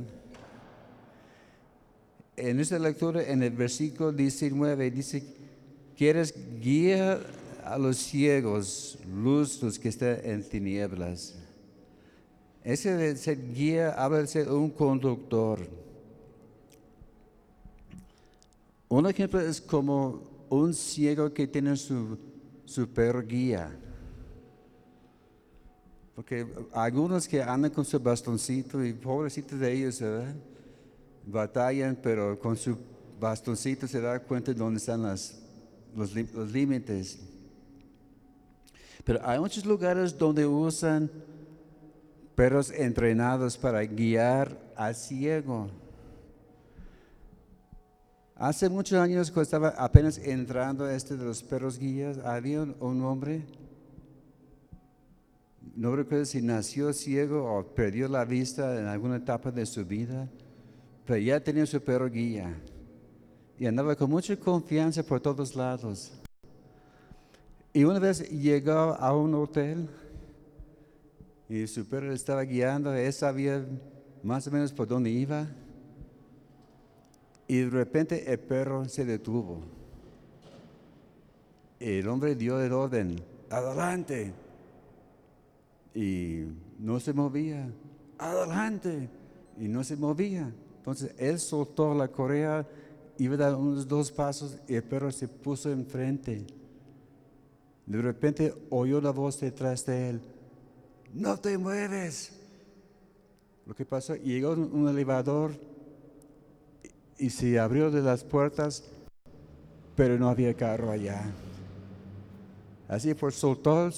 En 2.38 2.60
esta 2.60 2.78
lectura, 2.78 3.24
en 3.24 3.42
el 3.42 3.50
versículo 3.50 4.12
19, 4.12 4.92
dice, 4.92 5.24
quieres 5.98 6.36
guía 6.62 7.20
a 7.66 7.80
los 7.80 7.98
ciegos, 7.98 9.00
luz 9.12 9.62
los 9.64 9.80
que 9.80 9.90
están 9.90 10.20
en 10.24 10.48
tinieblas. 10.48 11.34
Ese 12.64 13.18
ser 13.18 13.54
guía 13.54 13.94
habla 13.94 14.20
de 14.20 14.28
ser 14.28 14.52
un 14.52 14.70
conductor. 14.70 15.68
Un 18.90 19.08
ejemplo 19.08 19.42
es 19.42 19.60
como 19.60 20.46
un 20.50 20.76
ciego 20.76 21.34
que 21.34 21.48
tiene 21.48 21.76
su, 21.76 22.20
su 22.66 22.88
guía. 23.28 23.76
Porque 26.18 26.48
algunos 26.74 27.28
que 27.28 27.44
andan 27.44 27.70
con 27.70 27.86
su 27.86 28.00
bastoncito 28.00 28.84
y 28.84 28.92
pobrecitos 28.92 29.60
de 29.60 29.72
ellos, 29.72 30.02
¿verdad? 30.02 30.34
Batallan, 31.28 31.96
pero 31.96 32.40
con 32.40 32.58
su 32.58 32.76
bastoncito 33.20 33.86
se 33.86 34.02
da 34.02 34.18
cuenta 34.18 34.52
de 34.52 34.58
dónde 34.58 34.80
están 34.80 35.04
los, 35.04 36.16
límites. 36.52 37.20
Pero 39.04 39.20
hay 39.24 39.40
muchos 39.40 39.64
lugares 39.64 40.18
donde 40.18 40.48
usan 40.48 41.08
perros 42.34 42.72
entrenados 42.72 43.56
para 43.56 43.84
guiar 43.84 44.58
al 44.76 44.96
ciego. 44.96 45.70
Hace 48.34 48.70
muchos 48.70 48.98
años, 48.98 49.30
cuando 49.30 49.44
estaba 49.44 49.70
apenas 49.78 50.18
entrando 50.18 50.90
este 50.90 51.16
de 51.16 51.26
los 51.26 51.44
perros 51.44 51.78
guías, 51.78 52.18
había 52.18 52.64
un 52.64 53.04
hombre, 53.04 53.46
no 55.78 55.96
recuerdo 55.96 56.26
si 56.26 56.42
nació 56.42 56.92
ciego 56.92 57.46
o 57.46 57.64
perdió 57.64 58.08
la 58.08 58.26
vista 58.26 58.80
en 58.80 58.88
alguna 58.88 59.18
etapa 59.18 59.52
de 59.52 59.64
su 59.64 59.86
vida, 59.86 60.28
pero 61.06 61.20
ya 61.20 61.40
tenía 61.40 61.68
su 61.68 61.80
perro 61.80 62.10
guía 62.10 62.60
y 63.60 63.68
andaba 63.68 63.96
con 63.96 64.10
mucha 64.10 64.36
confianza 64.36 65.04
por 65.04 65.20
todos 65.22 65.56
lados. 65.56 66.12
Y 67.74 67.84
una 67.84 68.00
vez 68.00 68.28
llegó 68.28 68.72
a 68.72 69.16
un 69.16 69.36
hotel 69.36 69.88
y 71.48 71.68
su 71.68 71.86
perro 71.86 72.12
estaba 72.12 72.42
guiando, 72.42 72.92
él 72.92 73.14
sabía 73.14 73.64
más 74.24 74.48
o 74.48 74.52
menos 74.52 74.74
por 74.74 74.88
dónde 74.88 75.12
iba. 75.12 75.48
Y 77.48 77.60
de 77.60 77.70
repente 77.70 78.34
el 78.34 78.40
perro 78.40 78.90
se 78.90 79.06
detuvo. 79.06 79.62
El 81.80 82.08
hombre 82.08 82.36
dio 82.36 82.60
el 82.60 82.74
orden, 82.74 83.22
adelante. 83.52 84.34
Y 85.98 86.46
no 86.78 87.00
se 87.00 87.12
movía, 87.12 87.68
adelante. 88.20 89.10
Y 89.60 89.68
no 89.68 89.84
se 89.84 89.96
movía. 89.96 90.54
Entonces 90.78 91.12
él 91.18 91.40
soltó 91.40 91.96
la 91.96 92.08
correa, 92.08 92.68
iba 93.18 93.34
a 93.34 93.38
dar 93.38 93.56
unos 93.56 93.88
dos 93.88 94.12
pasos 94.12 94.60
y 94.68 94.76
el 94.76 94.84
perro 94.84 95.12
se 95.12 95.28
puso 95.28 95.72
enfrente. 95.72 96.46
De 97.88 98.00
repente 98.00 98.54
oyó 98.70 99.02
la 99.02 99.10
voz 99.10 99.40
detrás 99.40 99.88
de 99.88 100.12
él, 100.12 100.22
no 101.16 101.36
te 101.38 101.58
mueves. 101.58 102.40
Lo 103.66 103.74
que 103.74 103.84
pasó, 103.84 104.16
llegó 104.16 104.52
un 104.52 104.88
elevador 104.88 105.52
y 107.18 107.32
se 107.32 107.58
abrió 107.60 107.90
de 107.90 108.04
las 108.04 108.24
puertas, 108.24 108.84
pero 109.96 110.20
no 110.20 110.30
había 110.30 110.54
carro 110.54 110.92
allá. 110.92 111.24
Así 112.88 113.16
por 113.16 113.34
soltó 113.34 113.90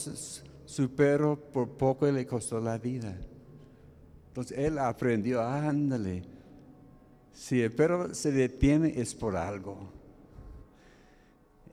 su 0.70 0.88
perro, 0.92 1.36
por 1.36 1.68
poco 1.68 2.06
le 2.12 2.28
costó 2.28 2.60
la 2.60 2.78
vida. 2.78 3.18
Entonces 4.28 4.56
él 4.56 4.78
aprendió, 4.78 5.42
ándale, 5.42 6.22
si 7.34 7.60
el 7.64 7.72
perro 7.72 8.14
se 8.14 8.32
detiene 8.32 8.94
es 8.96 9.16
por 9.16 9.36
algo. 9.36 9.90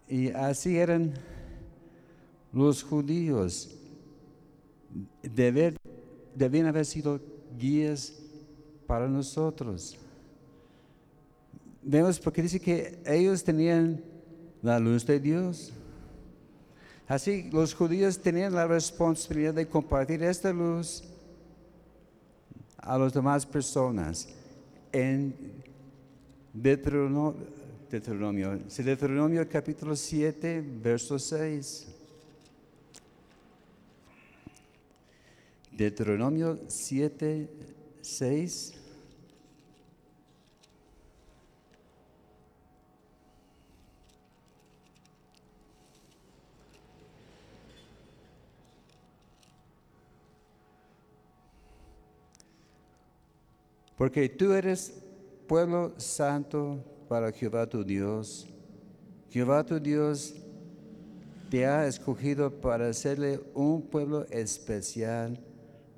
Y 0.09 0.30
así 0.30 0.78
eran 0.78 1.12
los 2.54 2.82
judíos. 2.82 3.76
debían 5.22 6.66
haber 6.66 6.87
sido 6.87 7.20
guías 7.59 8.14
para 8.87 9.09
nosotros. 9.09 9.98
Vemos 11.82 12.18
porque 12.18 12.40
dice 12.40 12.59
que 12.59 12.98
ellos 13.04 13.44
tenían 13.44 14.02
la 14.62 14.78
luz 14.78 15.04
de 15.04 15.20
Dios. 15.20 15.74
Así 17.09 17.49
los 17.53 17.73
judíos 17.73 18.19
tenían 18.19 18.53
la 18.53 18.66
responsabilidad 18.66 19.55
de 19.55 19.69
compartir 19.69 20.23
esta 20.25 20.53
luz 20.53 21.05
a 22.79 22.99
las 22.99 23.12
demás 23.12 23.47
personas. 23.47 24.29
En 24.92 25.35
Deuteronomio, 26.53 27.37
Deuteronomio, 27.90 28.59
Deuteronomio 28.77 29.49
capítulo 29.49 29.95
7, 29.95 30.64
verso 30.83 31.19
6. 31.19 31.87
Deuteronomio 35.71 36.59
7, 36.66 37.49
6. 38.01 38.76
Porque 53.96 54.28
tú 54.28 54.52
eres 54.52 54.92
pueblo 55.46 55.94
santo 55.96 56.85
para 57.09 57.32
Jehová 57.32 57.66
tu 57.66 57.82
Dios. 57.82 58.46
Jehová 59.30 59.64
tu 59.64 59.80
Dios 59.80 60.35
te 61.50 61.66
ha 61.66 61.87
escogido 61.87 62.50
para 62.50 62.88
hacerle 62.88 63.40
un 63.54 63.82
pueblo 63.82 64.26
especial, 64.30 65.38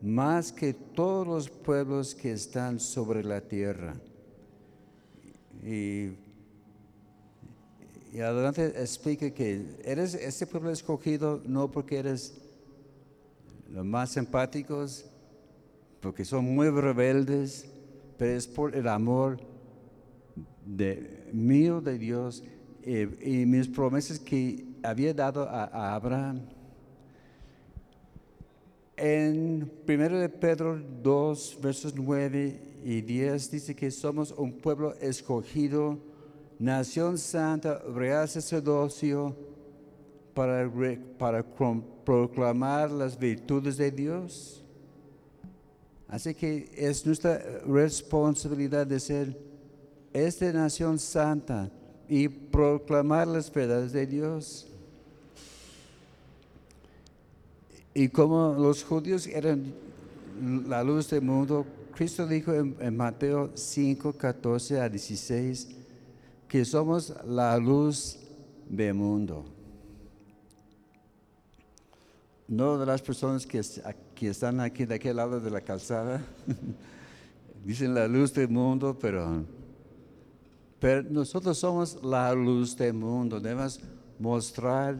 más 0.03 0.53
que 0.53 0.75
todos 0.75 1.27
los 1.27 1.49
pueblos 1.49 2.15
que 2.15 2.33
están 2.33 2.79
sobre 2.79 3.25
la 3.25 3.41
tierra. 3.41 3.95
Y, 5.65 6.11
adelante 8.21 8.67
explica 8.81 9.31
que 9.31 9.65
eres 9.85 10.15
este 10.15 10.47
pueblo 10.47 10.71
escogido 10.71 11.41
no 11.45 11.71
porque 11.71 11.99
eres 11.99 12.35
los 13.71 13.85
más 13.85 14.11
simpáticos, 14.11 15.05
porque 16.01 16.25
son 16.25 16.45
muy 16.45 16.69
rebeldes, 16.69 17.67
pero 18.19 18.37
es 18.37 18.47
por 18.47 18.75
el 18.75 18.89
amor 18.89 19.39
de, 20.67 21.31
mío 21.33 21.81
de 21.81 21.99
Dios 21.99 22.43
eh, 22.83 23.09
y 23.23 23.47
mis 23.47 23.69
promesas 23.69 24.19
que 24.19 24.67
había 24.83 25.15
dado 25.15 25.49
a, 25.49 25.95
Abraham. 25.95 26.41
En 28.97 29.71
1 29.87 30.09
de 30.19 30.29
Pedro 30.29 30.81
2, 31.03 31.59
versos 31.63 31.95
9 31.95 32.81
y 32.85 33.01
10 33.01 33.51
dice 33.51 33.77
que 33.77 33.91
somos 33.93 34.33
un 34.33 34.53
pueblo 34.59 34.95
escogido, 35.01 35.99
nación 36.59 37.17
santa, 37.17 37.79
real 37.95 38.29
sacerdocio, 38.29 39.37
para 40.35 41.45
proclamar 42.05 42.91
las 42.91 43.17
virtudes 43.19 43.77
de 43.77 43.91
Dios. 43.93 44.65
Así 46.09 46.35
que 46.35 46.71
es 46.75 47.05
nuestra 47.05 47.39
responsabilidad 47.67 48.87
de 48.87 48.99
ser 48.99 49.39
esta 50.13 50.51
nación 50.53 50.99
santa 50.99 51.71
y 52.09 52.29
proclamar 52.29 53.29
las 53.29 53.53
verdades 53.53 53.93
de 53.93 54.07
Dios. 54.07 54.67
Y 57.93 58.09
como 58.09 58.55
los 58.55 58.83
judíos 58.85 59.27
eran 59.27 59.75
la 60.67 60.83
luz 60.83 61.11
del 61.11 61.23
mundo, 61.23 61.67
Cristo 61.95 62.27
dijo 62.27 62.55
en, 62.55 62.97
Mateo 62.97 63.51
5, 63.55 64.13
14 64.13 64.81
a 64.81 64.89
16 64.89 65.69
que 66.47 66.65
somos 66.65 67.13
la 67.27 67.59
luz 67.59 68.19
del 68.69 68.95
mundo. 68.95 69.45
No 72.47 72.79
de 72.79 72.87
las 72.87 73.03
personas 73.03 73.45
que, 73.47 73.61
que 74.19 74.29
están 74.29 74.59
aquí 74.59 74.85
de 74.85 74.97
aquel 74.97 75.17
lado 75.17 75.39
de 75.39 75.51
la 75.51 75.61
calzada, 75.61 76.21
dicen 77.65 77.95
la 77.95 78.09
luz 78.09 78.35
del 78.35 78.49
mundo, 78.49 78.99
pero 78.99 79.45
pero 80.81 81.03
nosotros 81.03 81.59
somos 81.59 82.03
la 82.03 82.33
luz 82.35 82.77
del 82.77 82.95
mundo. 82.95 83.41
Debemos 83.41 83.81
mostrar 84.19 84.97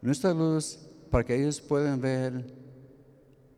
nuestra 0.00 0.32
luz 0.32 0.78
para 1.10 1.24
que 1.24 1.34
ellos 1.34 1.60
puedan 1.60 2.00
ver 2.00 2.44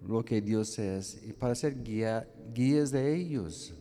lo 0.06 0.24
que 0.24 0.40
Dios 0.40 0.78
es 0.78 1.20
y 1.26 1.32
para 1.32 1.54
ser 1.54 1.82
guías 1.82 2.90
de 2.90 3.14
ellos. 3.14 3.74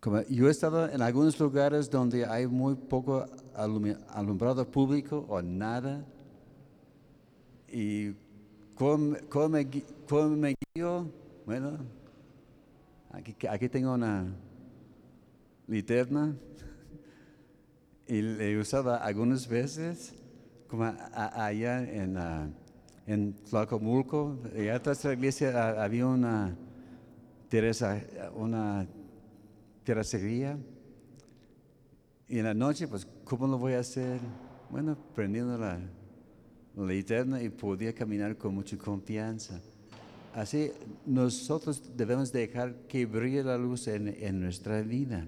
Como 0.00 0.22
yo 0.22 0.48
he 0.48 0.50
estado 0.50 0.88
en 0.88 1.02
algunos 1.02 1.38
lugares 1.38 1.90
donde 1.90 2.24
hay 2.24 2.46
muy 2.46 2.74
poco 2.74 3.26
alumbrado 3.54 4.68
público 4.70 5.26
o 5.28 5.42
nada. 5.42 6.06
Y 7.78 8.14
¿cómo, 8.74 9.18
me 9.50 10.56
guío? 10.74 11.12
Bueno, 11.44 11.76
aquí, 13.10 13.36
aquí 13.46 13.68
tengo 13.68 13.92
una, 13.92 14.34
literna 15.66 16.34
y 18.08 18.22
le 18.22 18.58
usaba 18.58 18.96
algunas 18.96 19.46
veces, 19.46 20.14
como 20.68 20.84
allá 21.12 21.82
en, 21.82 22.16
uh, 22.16 22.50
en 23.06 23.34
Tlacomulco, 23.44 24.38
allá 24.56 24.76
atrás 24.76 25.02
de 25.02 25.10
la 25.10 25.14
iglesia 25.16 25.84
había 25.84 26.06
una, 26.06 26.56
teresa, 27.50 28.00
una 28.34 28.86
terracería. 29.84 30.58
Y 32.26 32.38
en 32.38 32.44
la 32.46 32.54
noche, 32.54 32.88
pues, 32.88 33.06
¿cómo 33.24 33.46
lo 33.46 33.58
voy 33.58 33.74
a 33.74 33.80
hacer? 33.80 34.18
Bueno, 34.70 34.96
prendiendo 35.14 35.58
la, 35.58 35.78
la 36.76 36.86
linterna 36.86 37.42
y 37.42 37.48
podía 37.48 37.94
caminar 37.94 38.36
con 38.36 38.54
mucha 38.54 38.76
confianza. 38.76 39.60
Así 40.34 40.70
nosotros 41.06 41.82
debemos 41.96 42.30
dejar 42.30 42.74
que 42.86 43.06
brille 43.06 43.42
la 43.42 43.56
luz 43.56 43.88
en, 43.88 44.08
en 44.08 44.40
nuestra 44.40 44.82
vida. 44.82 45.26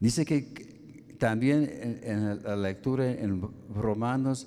Dice 0.00 0.24
que 0.24 1.14
también 1.18 2.00
en, 2.02 2.42
la 2.42 2.56
lectura 2.56 3.10
en 3.10 3.40
Romanos 3.74 4.46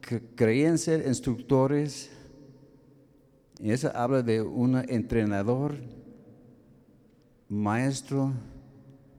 que 0.00 0.22
creían 0.34 0.78
ser 0.78 1.06
instructores. 1.06 2.10
Y 3.58 3.70
eso 3.70 3.90
habla 3.94 4.22
de 4.22 4.40
un 4.40 4.76
entrenador, 4.88 5.76
maestro, 7.48 8.32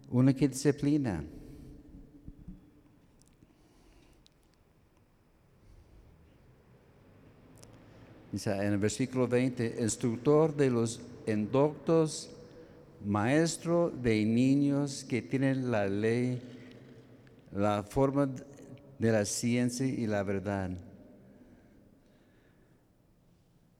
una 0.10 0.32
disciplina. 0.32 1.24
Dice 8.32 8.52
en 8.52 8.74
el 8.74 8.78
versículo 8.78 9.28
20, 9.28 9.78
instructor 9.80 10.56
de 10.56 10.70
los 10.70 11.00
endoctos 11.26 12.30
maestro 13.06 13.90
de 13.90 14.26
niños 14.26 15.04
que 15.04 15.22
tienen 15.22 15.72
la 15.72 15.88
ley 15.88 16.42
la 17.52 17.84
forma 17.84 18.30
de 19.00 19.12
la 19.12 19.26
ciencia 19.26 19.86
y 19.86 20.06
la 20.08 20.24
verdad. 20.24 20.72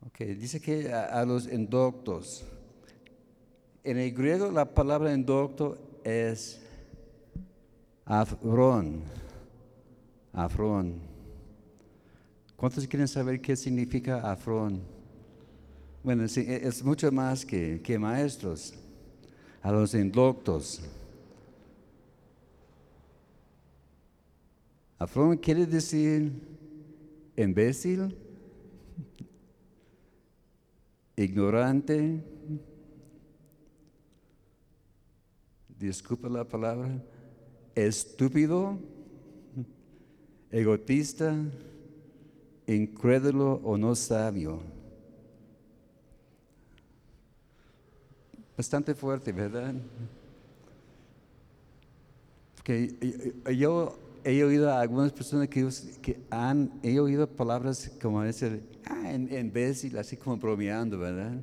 Ok, 0.08 0.20
dice 0.20 0.62
que 0.62 0.92
a, 0.94 1.06
a 1.06 1.26
los 1.26 1.48
endoctos. 1.48 2.46
En 3.84 3.98
el 3.98 4.12
griego 4.14 4.52
la 4.52 4.66
palabra 4.66 5.14
endocto 5.14 5.78
es 6.04 6.62
afrón. 8.06 9.04
Afrón. 10.34 11.17
¿Cuántos 12.58 12.88
quieren 12.88 13.08
saber 13.08 13.40
qué 13.40 13.56
significa 13.56 14.32
afrón? 14.32 14.82
Bueno, 16.04 16.24
e- 16.24 16.68
es 16.68 16.84
mucho 16.84 17.12
más 17.12 17.46
que, 17.46 17.80
que 17.84 18.00
maestros. 18.00 18.74
A 19.62 19.72
los 19.72 19.94
indoctos. 19.94 20.82
Afrón 24.98 25.38
quiere 25.38 25.68
decir 25.68 26.32
imbécil, 27.36 28.18
ignorante, 31.16 32.24
disculpa 35.78 36.28
la 36.28 36.44
palabra, 36.44 37.04
estúpido, 37.76 38.80
egotista, 40.50 41.36
incrédulo 42.68 43.62
o 43.64 43.78
no 43.78 43.96
sabio. 43.96 44.62
Bastante 48.58 48.94
fuerte, 48.94 49.32
¿verdad? 49.32 49.74
Porque 52.56 53.34
yo 53.56 53.98
he 54.24 54.44
oído 54.44 54.70
a 54.72 54.82
algunas 54.82 55.14
personas 55.14 55.48
que, 55.48 55.66
que 56.02 56.20
han, 56.30 56.72
he 56.84 57.00
oído 57.00 57.28
palabras 57.28 57.92
como 58.02 58.24
ese, 58.24 58.62
ah, 58.86 59.14
imbécil, 59.14 59.98
así 59.98 60.18
como 60.18 60.38
bromeando, 60.38 60.98
¿verdad? 60.98 61.40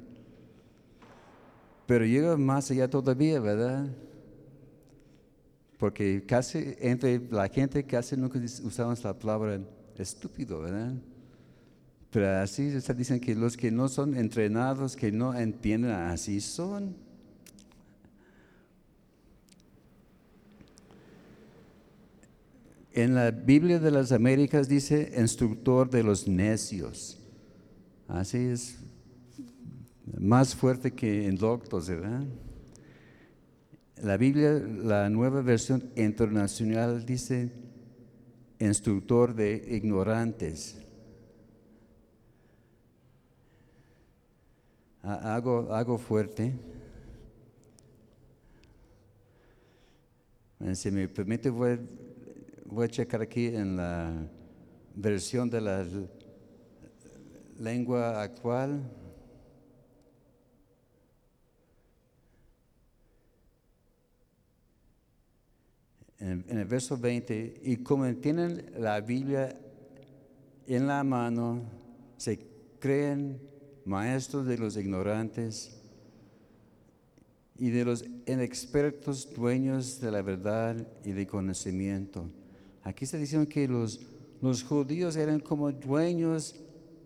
Pero 1.87 2.05
llega 2.05 2.37
más 2.37 2.71
allá 2.71 2.89
todavía, 2.89 3.41
¿verdad? 3.41 3.89
Porque 5.79 6.25
casi 6.27 6.75
entre 6.79 7.21
la 7.31 7.49
gente 7.49 7.85
casi 7.85 8.17
nunca 8.17 8.39
usamos 8.63 9.03
la 9.05 9.19
palabra 9.19 9.61
estúpido, 9.97 10.61
¿verdad? 10.61 10.95
Pero 12.15 12.31
así 12.39 12.71
dicen 12.97 13.19
que 13.19 13.35
los 13.35 13.57
que 13.57 13.73
no 13.73 13.89
son 13.89 14.17
entrenados, 14.17 14.95
que 14.95 15.11
no 15.11 15.35
entienden, 15.35 15.91
así 15.91 16.41
son. 16.41 16.95
En 22.93 23.17
la 23.17 23.33
Biblia 23.33 23.81
de 23.81 23.91
las 23.91 24.13
Américas 24.13 24.69
dice 24.69 25.13
instructor 25.19 25.91
de 25.91 26.05
los 26.05 26.29
necios. 26.29 27.19
Así 28.07 28.39
es 28.39 28.77
más 30.17 30.55
fuerte 30.55 30.93
que 30.93 31.27
en 31.27 31.35
doctos, 31.35 31.89
¿verdad? 31.89 32.23
La 34.01 34.17
Biblia, 34.17 34.53
la 34.53 35.11
nueva 35.11 35.43
versión 35.43 35.91
internacional 35.97 37.05
dice 37.05 37.51
instructor 38.61 39.35
de 39.35 39.67
ignorantes. 39.69 40.84
Hago, 45.05 45.71
hago 45.71 45.99
fuerte. 45.99 46.55
Eh, 50.61 50.75
Si 50.75 50.91
me 50.91 51.07
permite, 51.09 51.51
voy, 51.51 51.79
voy 52.65 52.87
a 52.87 52.89
checar 52.89 53.21
aquí 53.21 53.49
en 53.49 53.77
la 53.77 54.27
versión 54.95 55.51
de 55.51 55.61
la 55.61 55.87
lengua 57.59 58.23
actual. 58.23 58.91
En, 66.19 66.47
en 66.49 66.59
el 66.59 66.65
verso 66.65 66.97
20, 66.97 67.61
y 67.63 67.77
como 67.77 68.11
tienen 68.15 68.73
la 68.79 69.03
Biblia 69.03 69.55
en 70.67 70.87
la 70.87 71.05
mano, 71.05 71.61
se 72.17 72.39
creen 72.81 73.54
maestros 73.85 74.47
de 74.47 74.59
los 74.59 74.77
ignorantes 74.77 75.81
y 77.59 77.71
de 77.71 77.85
los 77.85 78.05
inexpertos 78.27 79.33
dueños 79.35 80.01
de 80.01 80.11
la 80.11 80.23
verdad 80.23 80.77
y 81.05 81.13
de 81.13 81.27
conocimiento. 81.27 82.25
Aquí 82.83 83.05
está 83.05 83.17
diciendo 83.17 83.49
que 83.49 83.69
los, 83.69 84.01
los 84.43 84.63
judíos 84.63 85.17
eran 85.17 85.41
como 85.41 85.71
dueños 85.71 86.57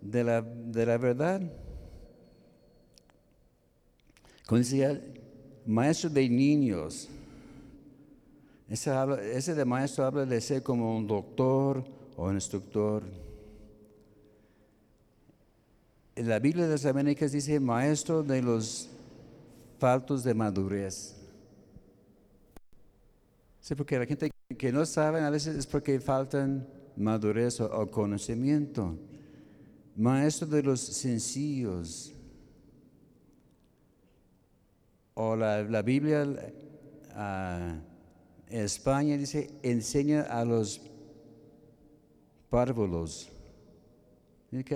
de 0.00 0.24
la, 0.24 0.42
de 0.42 0.86
la 0.86 0.96
verdad. 0.98 1.42
Como 4.46 4.58
decía, 4.58 5.00
maestro 5.66 6.08
de 6.08 6.28
niños. 6.28 7.08
Ese, 8.68 8.90
habla- 8.90 9.22
ese 9.22 9.54
de 9.54 9.64
maestro 9.64 10.04
habla 10.04 10.24
de 10.24 10.40
ser 10.40 10.62
como 10.62 10.96
un 10.96 11.06
doctor 11.06 11.84
o 12.16 12.26
un 12.28 12.34
instructor. 12.34 13.02
La 16.24 16.38
Biblia 16.38 16.66
de 16.66 16.72
las 16.72 16.84
Américas 16.84 17.32
dice 17.32 17.60
maestro 17.60 18.22
de 18.22 18.42
los 18.42 18.88
faltos 19.78 20.24
de 20.24 20.34
madurez. 20.34 21.14
Sí, 23.60 23.74
porque 23.74 23.98
la 23.98 24.06
gente 24.06 24.30
que 24.56 24.72
no 24.72 24.84
sabe 24.86 25.20
a 25.20 25.30
veces 25.30 25.56
es 25.56 25.66
porque 25.66 26.00
faltan 26.00 26.66
madurez 26.96 27.60
o, 27.60 27.90
conocimiento. 27.90 28.96
Maestro 29.94 30.48
de 30.48 30.62
los 30.62 30.80
sencillos. 30.80 32.12
O 35.14 35.36
la, 35.36 35.62
la 35.62 35.82
Biblia 35.82 36.26
ah, 37.12 37.76
en 38.48 38.64
España 38.64 39.16
dice, 39.16 39.50
enseña 39.62 40.22
a 40.22 40.44
los 40.44 40.80
párvulos, 42.48 43.30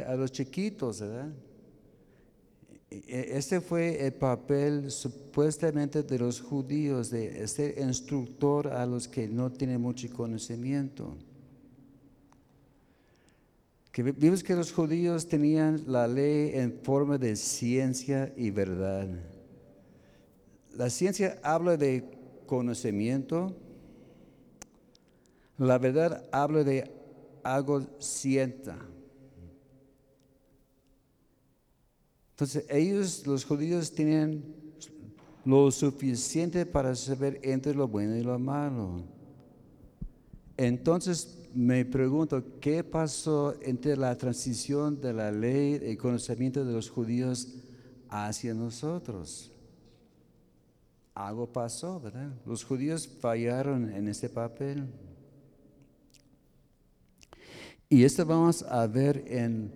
a 0.07 0.15
los 0.17 0.31
chiquitos, 0.33 1.01
¿verdad? 1.01 1.33
E- 2.91 3.31
Este 3.39 3.61
fue 3.61 4.05
el 4.07 4.13
papel 4.13 4.91
supuestamente 4.91 6.03
de 6.03 6.19
los 6.19 6.41
judíos, 6.41 7.09
de 7.11 7.47
ser 7.49 7.79
instructor 7.79 8.69
a 8.69 8.85
los 8.85 9.09
que 9.09 9.27
no 9.29 9.51
tienen 9.51 9.81
mucho 9.81 10.13
conocimiento. 10.13 11.17
Que 13.93 14.03
vi- 14.03 14.13
vimos 14.13 14.43
que 14.43 14.55
los 14.55 14.73
judíos 14.73 15.27
tenían 15.27 15.85
la 15.87 16.07
ley 16.07 16.51
en 16.55 16.79
forma 16.83 17.17
de 17.17 17.35
ciencia 17.37 18.33
y 18.37 18.51
verdad. 18.51 19.09
La 20.75 20.89
ciencia 20.91 21.39
habla 21.43 21.77
de 21.79 22.05
conocimiento, 22.47 23.55
la 25.59 25.79
verdad 25.79 26.25
habla 26.33 26.65
de 26.65 26.91
algo 27.43 27.87
sienta. 27.99 28.79
Entonces 32.43 32.65
ellos, 32.71 33.25
los 33.25 33.45
judíos, 33.45 33.93
tenían 33.93 34.43
lo 35.45 35.71
suficiente 35.71 36.67
para 36.67 36.93
saber 36.97 37.39
entre 37.45 37.73
lo 37.73 37.87
bueno 37.87 38.17
y 38.17 38.23
lo 38.25 38.37
malo. 38.37 39.05
Entonces 40.57 41.39
me 41.55 41.85
pregunto, 41.85 42.43
¿qué 42.61 42.83
pasó 42.83 43.55
entre 43.63 43.97
la 43.97 44.19
transición 44.19 45.01
de 45.01 45.13
la 45.13 45.31
ley 45.31 45.81
y 45.87 45.97
conocimiento 45.97 46.65
de 46.65 46.73
los 46.73 46.91
judíos 46.91 47.47
hacia 48.09 48.55
nosotros? 48.55 49.53
Algo 51.15 51.47
pasó, 51.47 52.01
¿verdad? 52.01 52.33
Los 52.45 52.65
judíos 52.65 53.07
fallaron 53.07 53.89
en 53.89 54.09
este 54.09 54.29
papel. 54.29 54.89
Y 57.89 58.03
esto 58.03 58.27
vamos 58.27 58.65
a 58.65 58.85
ver 58.89 59.23
en 59.29 59.71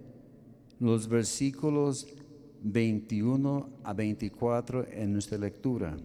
los 0.80 1.06
versículos 1.06 2.08
21 2.66 3.68
a 3.84 3.92
24 3.92 4.86
en 4.90 5.12
nuestra 5.12 5.38
lectura. 5.38 5.96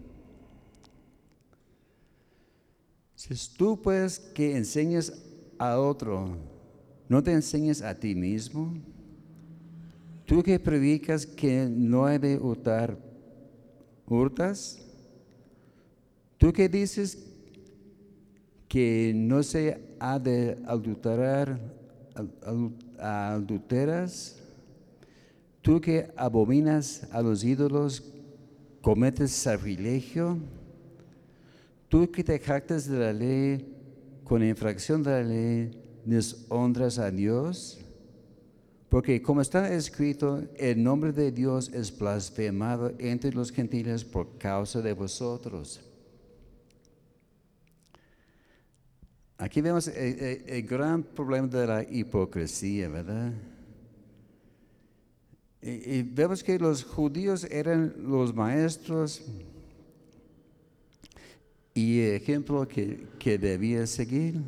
Si 3.16 3.34
tú 3.56 3.80
pues 3.80 4.18
que 4.18 4.56
enseñas 4.56 5.12
a 5.58 5.78
otro, 5.78 6.36
no 7.08 7.22
te 7.22 7.32
enseñes 7.32 7.82
a 7.82 7.94
ti 7.98 8.14
mismo. 8.14 8.74
Tú 10.24 10.42
que 10.42 10.58
predicas 10.58 11.26
que 11.26 11.68
no 11.68 12.06
hay 12.06 12.18
de 12.18 12.38
hurtar, 12.38 12.96
hurtas. 14.06 14.78
Tú 16.38 16.52
que 16.52 16.68
dices 16.68 17.26
que 18.68 19.12
no 19.14 19.42
se 19.42 19.96
ha 20.00 20.18
de 20.18 20.58
adulterar, 20.66 21.60
adulteras. 22.98 24.41
Tú 25.62 25.80
que 25.80 26.12
abominas 26.16 27.08
a 27.12 27.22
los 27.22 27.44
ídolos, 27.44 28.12
cometes 28.80 29.30
sacrilegio. 29.30 30.38
Tú 31.88 32.10
que 32.10 32.24
te 32.24 32.38
jactas 32.38 32.88
de 32.88 32.98
la 32.98 33.12
ley, 33.12 33.72
con 34.24 34.42
infracción 34.42 35.02
de 35.02 35.10
la 35.10 35.22
ley 35.22 35.82
deshonras 36.04 36.98
a 36.98 37.10
Dios? 37.10 37.78
Porque 38.88 39.22
como 39.22 39.40
está 39.40 39.72
escrito, 39.72 40.42
el 40.56 40.82
nombre 40.82 41.12
de 41.12 41.32
Dios 41.32 41.70
es 41.72 41.96
blasfemado 41.96 42.92
entre 42.98 43.32
los 43.32 43.50
gentiles 43.50 44.04
por 44.04 44.36
causa 44.36 44.82
de 44.82 44.92
vosotros. 44.92 45.80
Aquí 49.38 49.60
vemos 49.60 49.88
el, 49.88 50.62
gran 50.64 51.02
problema 51.02 51.48
de 51.48 51.66
la 51.66 51.82
hipocresía, 51.82 52.88
¿verdad? 52.88 53.32
Y, 55.62 56.02
vemos 56.02 56.42
que 56.42 56.58
los 56.58 56.82
judíos 56.82 57.44
eran 57.44 57.94
los 57.98 58.34
maestros 58.34 59.22
y 61.72 62.00
ejemplo 62.00 62.66
que, 62.66 63.06
que 63.18 63.38
debía 63.38 63.86
seguir. 63.86 64.42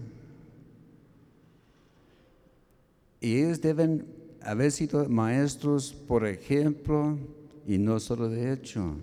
Y 3.21 3.37
ellos 3.37 3.61
deben 3.61 4.05
haber 4.43 4.73
sido 4.73 5.09
maestros 5.09 5.93
por 5.93 6.27
ejemplo 6.27 7.17
y 7.67 7.79
no 7.79 8.01
solo 8.01 8.29
de 8.29 8.53
hecho. 8.53 8.97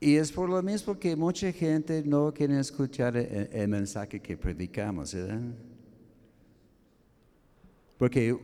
Y 0.00 0.16
es 0.16 0.32
por 0.32 0.48
lo 0.48 0.62
mismo 0.62 0.98
que 0.98 1.14
mucha 1.14 1.52
gente 1.52 2.02
no 2.04 2.32
quiere 2.32 2.58
escuchar 2.58 3.16
el, 3.16 3.68
mensaje 3.68 4.20
que 4.20 4.36
predicamos. 4.36 5.16
Porque 7.98 8.38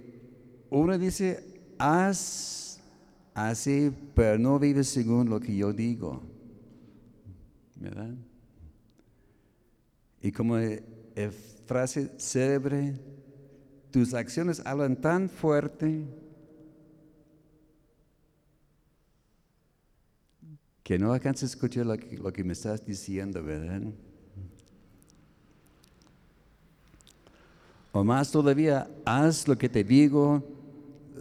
uno 0.79 0.97
dice, 0.97 1.45
haz 1.79 2.81
así, 3.35 3.93
pero 4.15 4.39
no 4.39 4.59
vives 4.59 4.89
según 4.89 5.29
lo 5.29 5.39
que 5.39 5.55
yo 5.55 5.71
digo, 5.73 6.23
¿verdad? 7.77 8.15
Y 10.23 10.33
como 10.33 10.57
frase 11.67 12.11
célebre, 12.19 12.95
tus 13.91 14.15
acciones 14.15 14.63
hablan 14.65 14.97
tan 14.97 15.29
fuerte 15.29 16.07
que 20.83 20.99
no 20.99 21.13
alcanzas 21.13 21.51
a 21.51 21.53
escuchar 21.55 21.85
lo 21.85 21.99
que, 21.99 22.17
lo 22.17 22.33
que 22.33 22.45
me 22.45 22.55
estás 22.55 22.85
diciendo, 22.87 23.43
¿verdad? 23.43 23.83
O 27.93 28.03
más 28.03 28.31
todavía, 28.31 28.89
haz 29.05 29.47
lo 29.47 29.59
que 29.59 29.69
te 29.69 29.85
digo, 29.85 30.43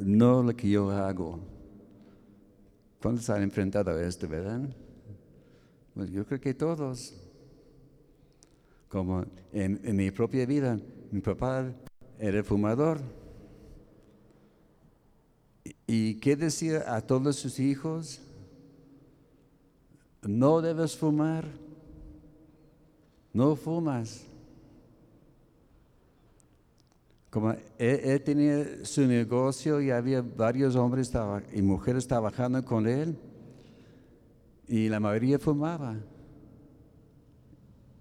no 0.01 0.43
lo 0.43 0.55
que 0.55 0.69
yo 0.69 0.89
hago. 0.91 1.39
¿Cuántos 3.01 3.29
han 3.29 3.43
enfrentado 3.43 3.91
a 3.91 4.01
esto, 4.03 4.27
verdad? 4.27 4.61
Pues 5.93 6.11
yo 6.11 6.25
creo 6.25 6.39
que 6.39 6.53
todos 6.53 7.13
como 8.91 9.25
en, 9.53 9.95
mi 9.95 10.11
propia 10.11 10.45
vida, 10.45 10.77
mi 11.11 11.21
papá 11.21 11.71
era 12.19 12.43
fumador. 12.43 12.99
¿Y 15.87 16.15
qué 16.15 16.35
decía 16.35 16.93
a 16.93 17.01
todos 17.01 17.37
sus 17.37 17.59
hijos? 17.59 18.21
No 20.21 20.61
debes 20.61 20.95
fumar, 20.97 21.45
no 23.33 23.55
fumas. 23.55 24.25
Como 27.31 27.55
él, 27.77 28.21
tenía 28.23 28.83
su 28.83 29.07
negocio 29.07 29.81
y 29.81 29.89
había 29.89 30.21
varios 30.21 30.75
hombres 30.75 31.09
y 31.53 31.61
mujeres 31.61 32.05
trabajando 32.05 32.63
con 32.63 32.85
él 32.85 33.17
y 34.67 34.89
la 34.89 34.99
mayoría 34.99 35.39
fumaba. 35.39 35.95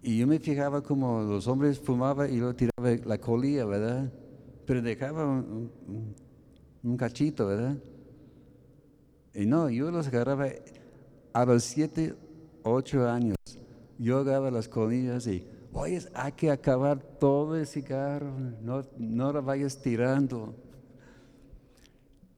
Y 0.02 0.18
yo 0.18 0.26
me 0.26 0.40
fijaba 0.40 0.82
como 0.82 1.22
los 1.22 1.46
hombres 1.46 1.78
fumaban 1.78 2.34
y 2.34 2.38
lo 2.38 2.56
tiraba 2.56 2.90
la 3.04 3.18
colilla, 3.18 3.64
¿verdad? 3.66 4.12
Pero 4.66 4.82
dejaba 4.82 5.24
un, 5.24 6.96
cachito, 6.96 7.46
¿verdad? 7.46 7.76
Y 9.32 9.46
no, 9.46 9.70
yo 9.70 9.92
los 9.92 10.08
agarraba 10.08 10.48
a 11.32 11.44
los 11.44 11.62
siete, 11.62 12.16
ocho 12.64 13.08
años. 13.08 13.36
Yo 13.96 14.18
agarraba 14.18 14.50
las 14.50 14.68
colillas 14.68 15.28
y, 15.28 15.46
oye, 15.72 16.00
hay 16.14 16.32
que 16.32 16.50
acabar 16.50 16.98
todo 16.98 17.56
el 17.56 17.66
cigarro, 17.66 18.32
no, 18.62 18.82
no 18.98 19.32
lo 19.32 19.42
vayas 19.42 19.80
tirando. 19.80 20.54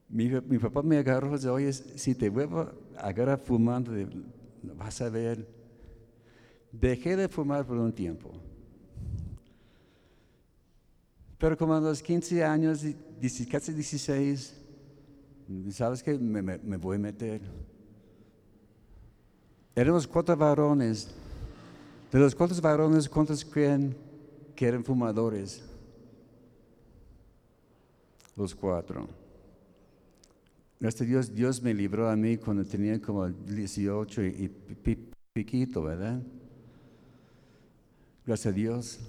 Mi, 0.09 0.29
mi 0.29 0.59
papá 0.59 0.83
me 0.83 0.97
agarró 0.97 1.29
y 1.29 1.33
dice, 1.33 1.49
oye, 1.49 1.73
si 1.73 2.13
te 2.13 2.29
vuelvo 2.29 2.71
a 2.97 3.07
agarrar 3.07 3.39
fumando, 3.39 3.91
vas 4.77 5.01
a 5.01 5.09
ver 5.09 5.63
Dejé 6.73 7.15
de 7.15 7.29
fumar 7.29 7.63
por 7.67 7.77
un 7.77 7.93
tiempo. 7.93 8.31
Pero 11.37 11.55
como 11.55 11.75
a 11.75 11.79
los 11.79 12.01
15 12.01 12.43
años, 12.43 12.83
casi 13.51 13.73
16, 13.73 14.55
¿sabes 15.69 16.01
qué? 16.01 16.17
Me, 16.17 16.41
me, 16.41 16.77
voy 16.77 16.95
a 16.95 16.99
meter. 16.99 17.41
Éramos 19.75 20.07
cuatro 20.07 20.35
varones. 20.35 21.13
De 22.13 22.19
los 22.19 22.35
cuatro 22.35 22.55
varones, 22.61 23.09
¿cuántos 23.09 23.43
creen 23.43 23.95
que 24.55 24.67
eran 24.67 24.83
fumadores? 24.83 25.63
Los 28.35 28.53
cuatro. 28.53 29.07
Gracias 30.79 31.09
Dios, 31.09 31.33
Dios 31.33 31.63
me 31.63 31.73
libró 31.73 32.07
a 32.07 32.15
mí 32.15 32.37
cuando 32.37 32.63
tenía 32.63 33.01
como 33.01 33.27
18 33.27 34.23
y 34.25 34.51
piquito, 35.33 35.81
¿verdad? 35.81 36.21
Gracias 38.27 38.53
a 38.53 38.55
Dios. 38.55 38.99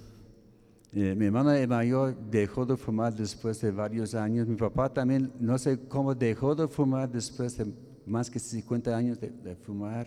Eh, 0.94 1.14
mi 1.14 1.26
hermana 1.26 1.54
mayor 1.66 2.16
dejó 2.30 2.64
de 2.64 2.74
fumar 2.78 3.14
después 3.14 3.60
de 3.60 3.70
varios 3.70 4.14
años. 4.14 4.48
Mi 4.48 4.56
papá 4.56 4.90
también, 4.90 5.30
no 5.38 5.58
sé 5.58 5.78
cómo 5.88 6.14
dejó 6.14 6.54
de 6.54 6.68
fumar 6.68 7.10
después 7.10 7.58
de 7.58 7.66
más 8.06 8.30
que 8.30 8.38
50 8.38 8.96
años 8.96 9.20
de, 9.20 9.56
fumar. 9.56 10.06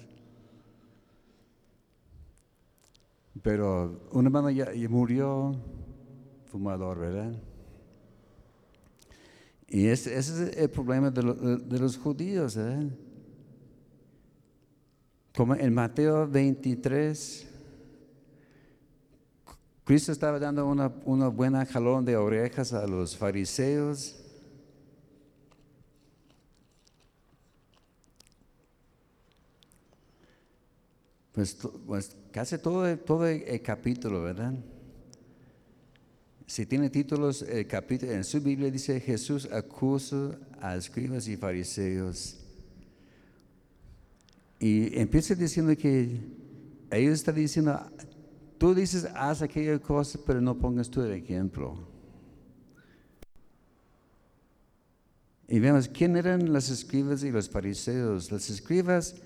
Pero 3.41 4.07
una 4.11 4.27
hermana 4.27 4.51
ya, 4.51 4.67
murió 4.89 5.55
fumador, 6.45 6.99
¿verdad? 6.99 7.33
Y 9.67 9.87
ese, 9.87 10.17
es 10.17 10.29
el 10.29 10.69
problema 10.69 11.11
de, 11.11 11.57
de 11.57 11.79
los 11.79 11.97
judíos, 11.97 12.55
¿verdad? 12.55 12.89
Como 15.35 15.53
en 15.53 15.71
Mateo 15.71 16.27
23, 16.27 17.47
Cristo 19.87 20.11
estaba 20.11 20.37
dando 20.37 20.65
una, 20.65 20.87
buena 21.29 21.65
jalón 21.65 22.03
de 22.03 22.17
orejas 22.17 22.73
a 22.73 22.85
los 22.85 23.15
fariseos. 23.15 24.21
Pues, 31.37 31.55
pues, 31.85 32.15
casi 32.31 32.57
todo, 32.57 32.97
todo 32.97 33.27
el 33.27 33.61
capítulo, 33.61 34.23
¿verdad? 34.23 34.55
Si 36.47 36.65
tiene 36.65 36.89
títulos, 36.89 37.43
el 37.43 37.67
capítulo, 37.67 38.11
en 38.11 38.23
su 38.23 38.41
Biblia 38.41 38.71
dice 38.71 38.99
Jesús 38.99 39.47
acusa 39.51 40.31
a 40.59 40.75
escribas 40.75 41.27
y 41.27 41.37
fariseos. 41.37 42.39
Y 44.59 44.99
empieza 44.99 45.35
diciendo 45.35 45.77
que 45.77 46.21
ellos 46.89 47.13
están 47.13 47.35
diciendo, 47.35 47.85
Tú 48.57 48.73
dices, 48.73 49.07
haz 49.13 49.43
aquella 49.43 49.77
cosa, 49.77 50.17
pero 50.25 50.41
no 50.41 50.57
pongas 50.57 50.89
tú 50.89 51.03
el 51.03 51.11
ejemplo. 51.11 51.87
Y 55.47 55.59
vemos, 55.59 55.87
¿quién 55.87 56.17
eran 56.17 56.51
los 56.51 56.71
escribas 56.71 57.23
y 57.23 57.29
los 57.29 57.47
fariseos? 57.47 58.31
Los 58.31 58.49
escribas 58.49 59.21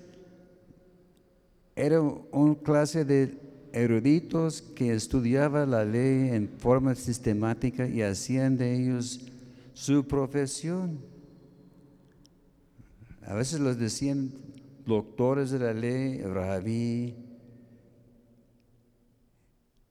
eran 1.74 2.22
una 2.30 2.54
clase 2.56 3.04
de 3.04 3.38
eruditos 3.72 4.62
que 4.62 4.92
estudiaban 4.92 5.70
la 5.70 5.84
ley 5.84 6.30
en 6.30 6.48
forma 6.58 6.94
sistemática 6.94 7.86
y 7.88 8.02
hacían 8.02 8.56
de 8.56 8.74
ellos 8.74 9.20
su 9.72 10.06
profesión. 10.06 10.98
A 13.26 13.34
veces 13.34 13.60
los 13.60 13.78
decían 13.78 14.32
doctores 14.84 15.50
de 15.50 15.58
la 15.58 15.72
ley, 15.72 16.20
rabí, 16.22 17.14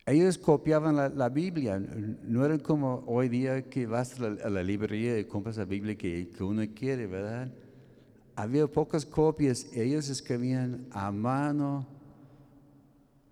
ellos 0.06 0.38
copiaban 0.38 0.96
la, 0.96 1.30
Biblia, 1.30 1.80
no 1.80 2.44
eran 2.44 2.60
como 2.60 3.04
hoy 3.08 3.30
día 3.30 3.62
que 3.70 3.86
vas 3.86 4.20
a 4.20 4.50
la, 4.50 4.64
librería 4.64 5.18
y 5.18 5.26
compras 5.26 5.58
la 5.58 5.66
Biblia 5.66 5.96
que, 5.96 6.28
uno 6.40 6.64
quiere, 6.76 7.08
¿verdad? 7.08 7.52
Había 8.42 8.66
pocas 8.66 9.06
copias, 9.06 9.68
ellos 9.72 10.10
escribían 10.10 10.88
a 10.90 11.12
mano, 11.12 11.86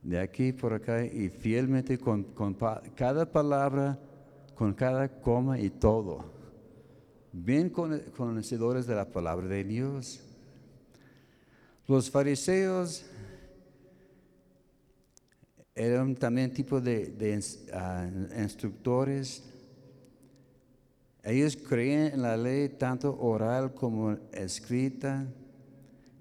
de 0.04 0.20
aquí 0.20 0.54
por 0.54 0.72
acá, 0.72 1.04
y 1.04 1.30
fielmente 1.30 1.98
con, 1.98 2.28
cada 2.96 3.26
palabra, 3.26 3.98
con 4.54 4.72
cada 4.76 5.10
coma 5.10 5.60
y 5.60 5.72
todo. 5.72 6.26
Bien 7.32 7.72
conocedores 7.72 8.86
de 8.86 8.94
la 8.94 9.06
palabra 9.06 9.48
de 9.48 9.64
Dios. 9.64 10.22
Los 11.88 12.12
fariseos 12.12 13.04
eran 15.74 16.14
también 16.18 16.54
tipo 16.54 16.80
de, 16.80 17.42
ah, 17.74 18.08
instructores. 18.38 19.44
Ellos 21.24 21.58
creían 21.58 22.14
en 22.14 22.22
la 22.22 22.38
ley 22.38 22.70
tanto 22.70 23.18
oral 23.20 23.74
como 23.74 24.18
escrita. 24.32 25.28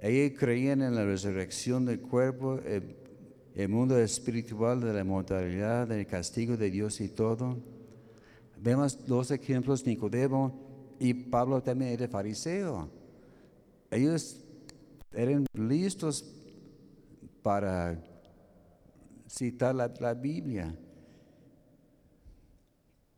Ellos 0.01 0.39
creían 0.39 0.83
en 0.83 0.95
la 0.95 1.05
resurrección 1.05 1.85
del 1.85 2.01
cuerpo, 2.01 2.59
el, 2.65 3.69
mundo 3.69 3.99
espiritual 3.99 4.81
de 4.81 4.93
la 4.93 5.05
mortalidad, 5.05 5.89
del 5.89 6.07
castigo 6.07 6.57
de 6.57 6.71
Dios 6.71 7.01
y 7.01 7.09
todo. 7.09 7.57
Vemos 8.61 9.07
dos 9.07 9.31
ejemplos, 9.31 9.85
Nicodemo 9.85 10.97
y 10.99 11.15
Pablo 11.15 11.63
también 11.63 11.93
era 11.93 12.09
fariseo. 12.09 12.89
Ellos 13.91 14.45
eran 15.13 15.47
listos 15.55 16.25
para 17.43 18.01
citar 19.29 19.75
la 19.75 20.15
Biblia. 20.15 20.75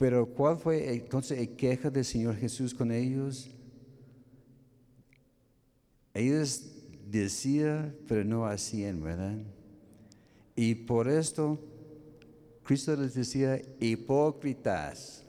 Pero 0.01 0.25
¿cuál 0.25 0.57
fue 0.57 0.95
entonces 0.95 1.39
el 1.39 1.57
queja 1.57 1.91
del 1.91 2.07
Señor 2.07 2.35
Jesús 2.35 2.73
con 2.73 2.91
ellos? 2.91 3.51
Ellos 6.15 6.73
decían, 7.07 7.95
pero 8.09 8.25
no 8.25 8.47
hacían, 8.47 9.03
¿verdad? 9.03 9.37
Y 10.57 10.75
por 10.75 11.07
esto 11.07 11.59
Cristo 12.65 12.97
les 12.97 13.13
decía 13.13 13.61
hipócritas. 13.79 15.23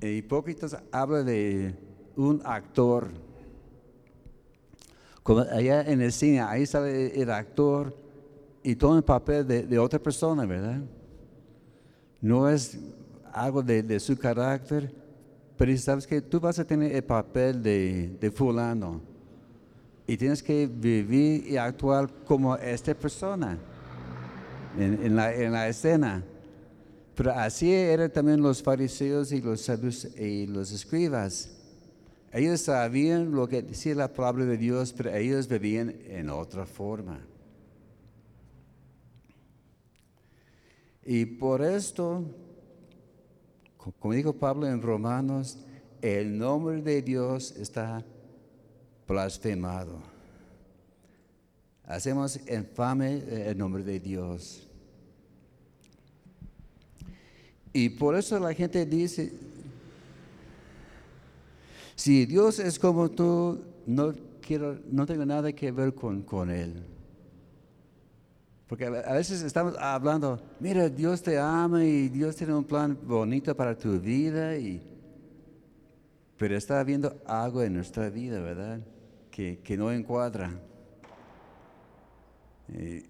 El 0.00 0.16
hipócritas 0.16 0.76
habla 0.90 1.22
de 1.22 1.76
un 2.16 2.42
actor. 2.44 3.08
Como 5.22 5.42
allá 5.42 5.82
en 5.82 6.02
el 6.02 6.10
cine, 6.10 6.40
ahí 6.40 6.66
sale 6.66 7.22
el 7.22 7.30
actor 7.30 7.96
y 8.64 8.74
toma 8.74 8.96
el 8.96 9.04
papel 9.04 9.46
de, 9.46 9.62
de 9.62 9.78
otra 9.78 10.00
persona, 10.00 10.44
¿verdad? 10.44 10.82
No 12.20 12.48
es 12.48 12.78
algo 13.32 13.62
de, 13.62 14.00
su 14.00 14.16
carácter, 14.16 14.92
pero 15.56 15.76
sabes 15.76 16.06
que 16.06 16.20
tú 16.20 16.40
vas 16.40 16.58
a 16.58 16.64
tener 16.64 16.94
el 16.94 17.04
papel 17.04 17.62
de, 17.62 18.32
fulano 18.34 19.00
y 20.06 20.16
tienes 20.16 20.42
que 20.42 20.66
vivir 20.66 21.46
y 21.46 21.56
actuar 21.56 22.08
como 22.24 22.56
esta 22.56 22.94
persona 22.94 23.58
en, 24.78 25.14
la, 25.14 25.34
en 25.34 25.52
la 25.52 25.68
escena. 25.68 26.24
Pero 27.14 27.32
así 27.32 27.72
eran 27.72 28.10
también 28.10 28.40
los 28.40 28.62
fariseos 28.62 29.32
y 29.32 29.40
los, 29.40 29.68
y 30.16 30.46
los 30.46 30.72
escribas. 30.72 31.50
Ellos 32.32 32.60
sabían 32.60 33.32
lo 33.32 33.48
que 33.48 33.62
decía 33.62 33.94
la 33.94 34.12
palabra 34.12 34.44
de 34.44 34.56
Dios, 34.56 34.92
pero 34.92 35.14
ellos 35.14 35.48
vivían 35.48 35.94
en 36.06 36.30
otra 36.30 36.66
forma. 36.66 37.20
Y 41.10 41.24
por 41.24 41.62
esto, 41.62 42.22
co- 43.78 43.92
como 43.98 44.12
dijo 44.12 44.34
Pablo 44.34 44.66
en 44.66 44.82
Romanos, 44.82 45.56
el 46.02 46.36
nombre 46.36 46.82
de 46.82 47.00
Dios 47.00 47.52
está 47.52 48.04
blasfemado. 49.06 50.00
Hacemos 51.84 52.38
infame 52.46 53.22
el 53.48 53.56
nombre 53.56 53.82
de 53.82 53.98
Dios. 53.98 54.68
Y 57.72 57.88
por 57.88 58.14
eso 58.14 58.38
la 58.38 58.52
gente 58.52 58.84
dice, 58.84 59.32
si 61.96 62.26
Dios 62.26 62.58
es 62.58 62.78
como 62.78 63.10
tú, 63.10 63.62
no, 63.86 64.12
quiero, 64.42 64.78
no 64.90 65.06
tengo 65.06 65.24
nada 65.24 65.50
que 65.54 65.72
ver 65.72 65.94
con, 65.94 66.20
con 66.20 66.50
Él. 66.50 66.74
Porque 68.68 68.84
a 68.84 69.14
veces 69.14 69.42
estamos 69.42 69.74
hablando, 69.78 70.40
mira, 70.60 70.90
Dios 70.90 71.22
te 71.22 71.38
ama 71.38 71.84
y 71.84 72.10
Dios 72.10 72.36
tiene 72.36 72.54
un 72.54 72.64
plan 72.64 72.98
bonito 73.02 73.56
para 73.56 73.76
tu 73.76 73.98
vida, 73.98 74.58
y, 74.58 74.82
pero 76.36 76.54
está 76.54 76.78
habiendo 76.78 77.18
algo 77.24 77.62
en 77.62 77.72
nuestra 77.72 78.10
vida, 78.10 78.40
¿verdad? 78.40 78.80
Que, 79.30 79.60
que 79.60 79.76
no 79.78 79.90
encuadra. 79.90 80.52
Y, 82.68 83.04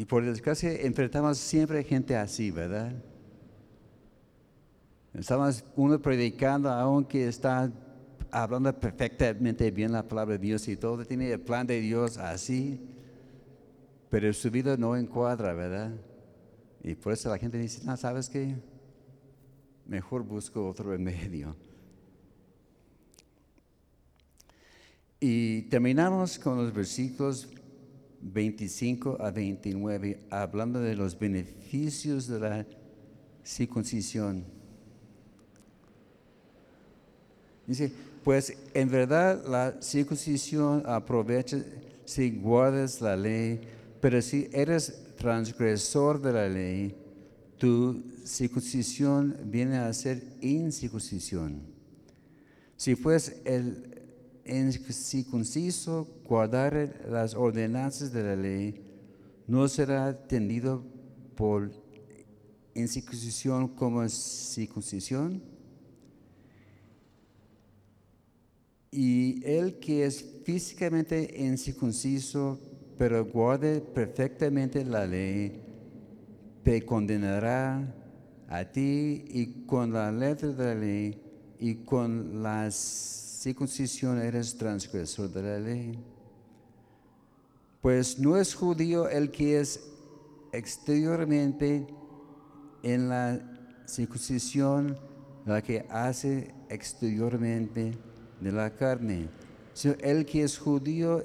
y 0.00 0.04
por 0.04 0.24
desgracia 0.24 0.72
enfrentamos 0.72 1.38
siempre 1.38 1.84
gente 1.84 2.16
así, 2.16 2.50
¿verdad? 2.50 2.92
Estamos 5.14 5.64
uno 5.76 6.02
predicando, 6.02 6.68
aunque 6.68 7.28
está 7.28 7.70
hablando 8.32 8.72
perfectamente 8.80 9.70
bien 9.70 9.92
la 9.92 10.08
palabra 10.08 10.32
de 10.32 10.38
Dios 10.38 10.66
y 10.66 10.76
todo, 10.76 11.04
tiene 11.04 11.30
el 11.30 11.40
plan 11.40 11.68
de 11.68 11.80
Dios 11.80 12.18
así, 12.18 12.80
pero 14.12 14.30
su 14.34 14.50
vida 14.50 14.76
no 14.76 14.94
encuadra, 14.94 15.54
¿verdad? 15.54 15.90
Y 16.84 16.94
por 16.94 17.14
eso 17.14 17.30
la 17.30 17.38
gente 17.38 17.56
dice, 17.56 17.80
no, 17.82 17.96
¿sabes 17.96 18.28
qué? 18.28 18.56
Mejor 19.86 20.22
busco 20.22 20.68
otro 20.68 20.90
remedio. 20.90 21.56
Y 25.18 25.62
terminamos 25.62 26.38
con 26.38 26.58
los 26.58 26.74
versículos 26.74 27.48
25 28.20 29.16
a 29.18 29.30
29, 29.30 30.26
hablando 30.28 30.78
de 30.78 30.94
los 30.94 31.18
beneficios 31.18 32.26
de 32.26 32.38
la 32.38 32.66
circuncisión. 33.42 34.44
Dice, 37.66 37.90
pues 38.22 38.58
en 38.74 38.90
verdad 38.90 39.42
la 39.46 39.80
circuncisión 39.80 40.82
aprovecha 40.84 41.64
si 42.04 42.30
guardas 42.30 43.00
la 43.00 43.16
ley, 43.16 43.58
pero 44.02 44.20
si 44.20 44.48
eres 44.52 45.14
transgresor 45.16 46.20
de 46.20 46.32
la 46.32 46.48
ley, 46.48 46.92
tu 47.56 48.02
circuncisión 48.24 49.38
viene 49.44 49.78
a 49.78 49.92
ser 49.92 50.24
incircuncisión. 50.40 51.62
Si 52.76 52.96
pues 52.96 53.40
el 53.44 54.02
incircunciso 54.44 56.08
guardar 56.24 57.00
las 57.08 57.36
ordenanzas 57.36 58.12
de 58.12 58.24
la 58.24 58.34
ley, 58.34 58.82
no 59.46 59.68
será 59.68 60.26
tendido 60.26 60.82
por 61.36 61.70
incircuncisión 62.74 63.68
como 63.68 64.08
circuncisión. 64.08 65.40
Y 68.90 69.46
el 69.46 69.78
que 69.78 70.06
es 70.06 70.24
físicamente 70.44 71.36
incircunciso, 71.38 72.58
pero 73.02 73.24
guarde 73.24 73.80
perfectamente 73.80 74.84
la 74.84 75.04
ley, 75.04 75.60
te 76.62 76.86
condenará 76.86 77.92
a 78.48 78.64
ti 78.64 79.24
y 79.28 79.64
con 79.66 79.92
la 79.92 80.12
letra 80.12 80.50
de 80.50 80.64
la 80.64 80.74
ley 80.80 81.20
y 81.58 81.74
con 81.84 82.44
la 82.44 82.70
circuncisión 82.70 84.20
eres 84.20 84.56
transgresor 84.56 85.32
de 85.32 85.42
la 85.42 85.58
ley. 85.58 85.98
Pues 87.80 88.20
no 88.20 88.36
es 88.36 88.54
judío 88.54 89.08
el 89.08 89.32
que 89.32 89.58
es 89.58 89.80
exteriormente 90.52 91.84
en 92.84 93.08
la 93.08 93.40
circuncisión 93.84 94.96
la 95.44 95.60
que 95.60 95.84
hace 95.90 96.54
exteriormente 96.68 97.98
de 98.40 98.52
la 98.52 98.70
carne, 98.70 99.28
sino 99.74 99.94
el 100.02 100.24
que 100.24 100.44
es 100.44 100.56
judío, 100.56 101.24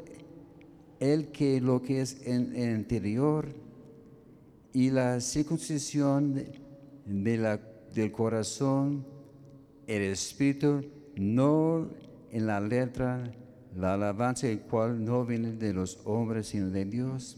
el 1.00 1.28
que 1.32 1.62
lo 1.62 1.82
que 1.82 2.02
es 2.02 2.26
en 2.26 2.56
el 2.56 2.78
interior 2.78 3.48
y 4.74 4.89
la 4.91 5.20
circuncisión 5.22 6.34
de- 7.06 7.38
la, 7.38 7.58
del 7.93 8.12
corazón, 8.12 9.06
el 9.88 10.02
espíritu, 10.04 10.84
no 11.16 11.89
en 12.32 12.45
la 12.48 12.60
letra, 12.60 13.32
la 13.76 13.93
alabanza 13.93 14.48
el 14.48 14.60
cual 14.62 15.04
no 15.04 15.26
viene 15.26 15.54
de 15.54 15.74
los 15.74 16.00
hombres, 16.04 16.48
sino 16.48 16.70
de 16.70 16.86
Dios. 16.86 17.38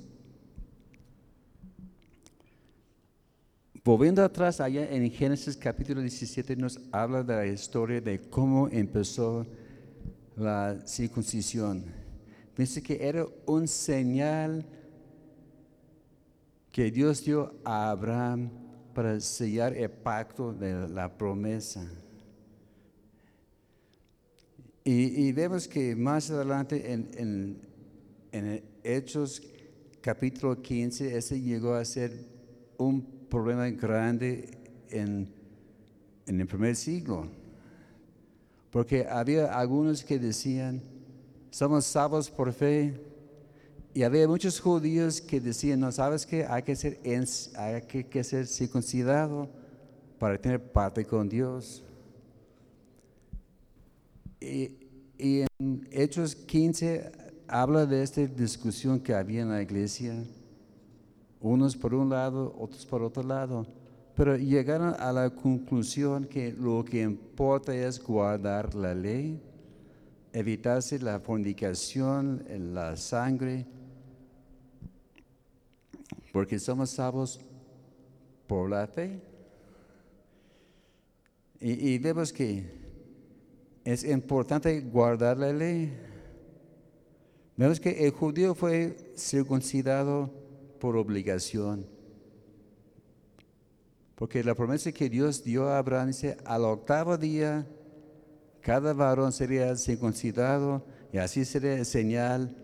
Volviendo 3.83 4.23
atrás, 4.23 4.59
allá 4.59 4.89
en 4.91 5.09
Génesis 5.09 5.55
capítulo 5.55 6.01
17 6.01 6.55
nos 6.55 6.79
habla 6.91 7.23
de 7.23 7.35
la 7.35 7.45
historia 7.47 8.01
de 8.01 8.19
cómo 8.19 8.67
empezó 8.69 9.45
la 10.35 10.77
circuncisión. 10.85 11.83
Dice 12.59 12.83
que 12.83 13.07
era 13.07 13.25
un 13.45 13.69
señal 13.69 14.65
que 16.73 16.91
Dios 16.91 17.23
dio 17.23 17.53
a 17.63 17.89
Abraham 17.89 18.49
para 18.93 19.17
sellar 19.21 19.73
el 19.77 19.89
pacto 19.89 20.51
de 20.51 20.89
la 20.89 21.07
promesa. 21.17 21.89
Y, 24.83 25.31
vemos 25.31 25.69
que 25.69 25.95
más 25.95 26.29
adelante 26.31 26.91
en, 26.91 27.61
Hechos 28.83 29.41
capítulo 30.01 30.61
15, 30.61 31.15
ese 31.15 31.39
llegó 31.39 31.75
a 31.75 31.85
ser 31.85 32.11
un 32.77 33.01
problema 33.29 33.69
grande 33.69 34.49
en 34.89 35.31
el 36.27 36.45
primer 36.45 36.75
siglo. 36.75 37.25
Porque 38.69 39.07
había 39.07 39.57
algunos 39.57 40.03
que 40.03 40.19
decían, 40.19 40.81
somos 41.49 41.85
salvos 41.85 42.29
por 42.29 42.51
fe, 42.53 42.99
Y 43.93 44.03
había 44.03 44.27
muchos 44.27 44.59
judíos 44.59 45.19
que 45.19 45.41
decían, 45.41 45.79
no, 45.79 45.91
¿sabes 45.91 46.25
qué? 46.25 46.45
Hay 46.45 46.61
que 46.61 46.75
ser, 46.75 46.99
hay 47.55 47.81
que, 47.81 48.05
que 48.05 48.23
ser 48.23 48.45
circuncidado 48.45 49.49
para 50.19 50.39
tener 50.39 50.61
parte 50.71 51.03
con 51.03 51.27
Dios. 51.27 51.83
Y, 54.39 54.77
y 55.17 55.45
en 55.59 55.87
Hechos 55.91 56.35
15 56.35 57.11
habla 57.47 57.85
de 57.85 58.03
esta 58.03 58.21
discusión 58.25 58.99
que 58.99 59.13
había 59.13 59.41
en 59.41 59.49
la 59.49 59.61
iglesia, 59.61 60.23
unos 61.41 61.75
por 61.75 61.93
un 61.93 62.09
lado, 62.09 62.55
otros 62.57 62.85
por 62.85 63.01
otro 63.01 63.23
lado, 63.23 63.65
pero 64.15 64.37
llegaron 64.37 64.93
a 64.99 65.11
la 65.11 65.29
conclusión 65.29 66.25
que 66.25 66.53
lo 66.53 66.85
que 66.85 67.01
importa 67.01 67.73
es 67.75 68.01
guardar 68.01 68.75
la 68.75 68.93
ley, 68.93 69.41
evitarse 70.33 70.99
la 70.99 71.19
fornicación, 71.19 72.45
la 72.73 72.95
sangre, 72.95 73.65
porque 76.31 76.59
somos 76.59 76.91
salvos 76.91 77.39
por 78.47 78.69
la 78.69 78.87
fe. 78.87 79.19
Y, 81.59 81.89
y 81.89 81.97
vemos 81.97 82.31
que 82.31 82.79
es 83.83 84.03
importante 84.03 84.79
guardar 84.81 85.37
la 85.37 85.51
ley. 85.51 85.91
Vemos 87.57 87.79
que 87.79 88.05
el 88.05 88.11
judío 88.11 88.55
fue 88.55 88.95
circuncidado 89.17 90.31
por 90.79 90.95
obligación. 90.95 91.85
Porque 94.15 94.43
la 94.43 94.55
promesa 94.55 94.91
que 94.91 95.09
Dios 95.09 95.43
dio 95.43 95.67
a 95.67 95.77
Abraham 95.77 96.07
dice, 96.07 96.37
al 96.45 96.65
octavo 96.65 97.17
día, 97.17 97.65
cada 98.69 98.93
varón 98.93 99.31
sería 99.31 99.75
circuncidado 99.75 100.83
y 101.11 101.17
así 101.17 101.43
sería 101.43 101.83
señal 101.83 102.55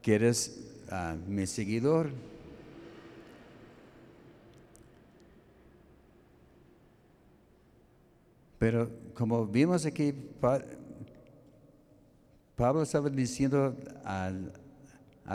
que 0.00 0.14
eres 0.14 0.58
ah, 0.90 1.14
mi 1.28 1.46
seguidor. 1.46 2.08
Pero 8.58 8.88
como 9.12 9.46
vimos 9.46 9.84
aquí, 9.84 10.12
Pa- 10.40 10.62
Pablo 12.56 12.80
estaba 12.80 13.10
diciendo 13.10 13.76
a 14.02 14.32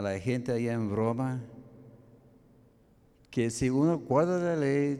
la 0.02 0.18
gente 0.20 0.54
allá 0.54 0.74
en 0.74 0.90
Roma 0.90 1.40
que 3.30 3.52
si 3.52 3.70
uno 3.70 4.00
guarda 4.00 4.40
la 4.40 4.56
ley, 4.56 5.00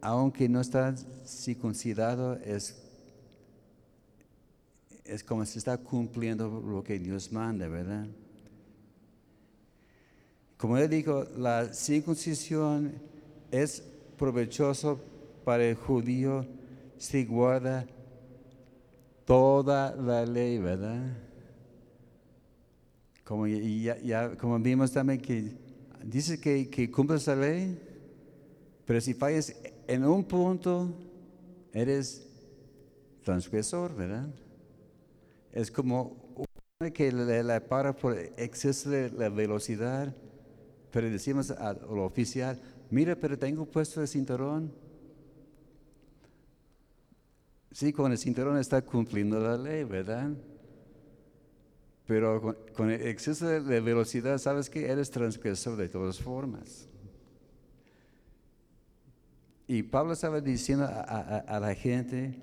aunque 0.00 0.48
no 0.48 0.62
está 0.62 0.94
circuncidado, 1.26 2.38
es, 2.46 2.81
es 5.04 5.24
como 5.24 5.44
si 5.44 5.58
está 5.58 5.76
cumpliendo 5.78 6.48
lo 6.48 6.82
que 6.82 6.98
Dios 6.98 7.32
manda, 7.32 7.68
¿verdad? 7.68 8.06
Como 10.56 10.76
él 10.78 10.88
dijo, 10.88 11.24
la 11.36 11.72
circuncisión 11.74 12.92
es 13.50 13.82
provechoso 14.16 15.00
para 15.44 15.64
el 15.64 15.74
judío 15.74 16.46
si 16.96 17.24
guarda 17.24 17.84
toda 19.24 19.94
la 19.96 20.24
ley, 20.24 20.58
¿verdad? 20.58 21.16
Como 23.24 24.58
vimos 24.60 24.92
también 24.92 25.20
que 25.20 25.52
dice 26.04 26.40
que, 26.40 26.68
que 26.68 26.90
cumples 26.90 27.26
la 27.26 27.36
ley, 27.36 27.80
pero 28.84 29.00
si 29.00 29.14
fallas 29.14 29.56
en 29.88 30.04
un 30.04 30.22
punto, 30.22 30.94
eres 31.72 32.26
transgresor, 33.24 33.94
¿verdad? 33.96 34.28
Es 35.52 35.70
como 35.70 36.16
que 36.94 37.12
le, 37.12 37.60
para 37.60 37.94
por 37.94 38.16
exceso 38.36 38.90
de 38.90 39.10
la 39.10 39.28
velocidad, 39.28 40.14
pero 40.92 41.10
decimos 41.10 41.50
al 41.50 41.80
al 41.82 41.98
oficial, 42.00 42.60
mira, 42.90 43.16
pero 43.16 43.38
tengo 43.38 43.66
puesto 43.66 44.00
el 44.02 44.08
cinturón. 44.08 44.72
Sí, 47.72 47.92
con 47.92 48.12
el 48.12 48.18
cinturón 48.18 48.56
está 48.58 48.82
cumpliendo 48.82 49.40
la 49.40 49.56
ley, 49.56 49.84
¿verdad? 49.84 50.30
Pero 52.06 52.56
con, 52.74 52.90
el 52.90 53.06
exceso 53.06 53.46
de, 53.46 53.60
de 53.60 53.80
velocidad, 53.80 54.38
sabes 54.38 54.68
que 54.68 54.86
eres 54.90 55.10
transgresor 55.10 55.76
de 55.76 55.88
todas 55.88 56.18
formas. 56.20 56.88
Y 59.66 59.82
Pablo 59.84 60.12
estaba 60.12 60.40
diciendo 60.40 60.84
a- 60.84 61.38
a 61.38 61.60
la 61.60 61.74
gente 61.74 62.34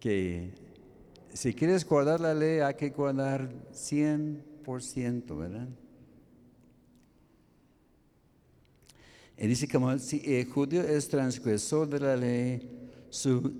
que 0.00 0.52
si 1.34 1.52
quieres 1.52 1.84
guardar 1.84 2.20
la 2.20 2.32
ley, 2.32 2.60
hay 2.60 2.74
que 2.74 2.90
guardar 2.90 3.50
100%, 3.72 5.36
¿verdad? 5.36 5.68
Y 9.36 9.48
dice 9.48 9.66
como 9.66 9.98
si 9.98 10.22
el 10.24 10.46
judío 10.46 10.82
es 10.82 11.08
transgresor 11.08 11.88
de 11.88 11.98
la 11.98 12.16
ley, 12.16 12.70
su 13.10 13.52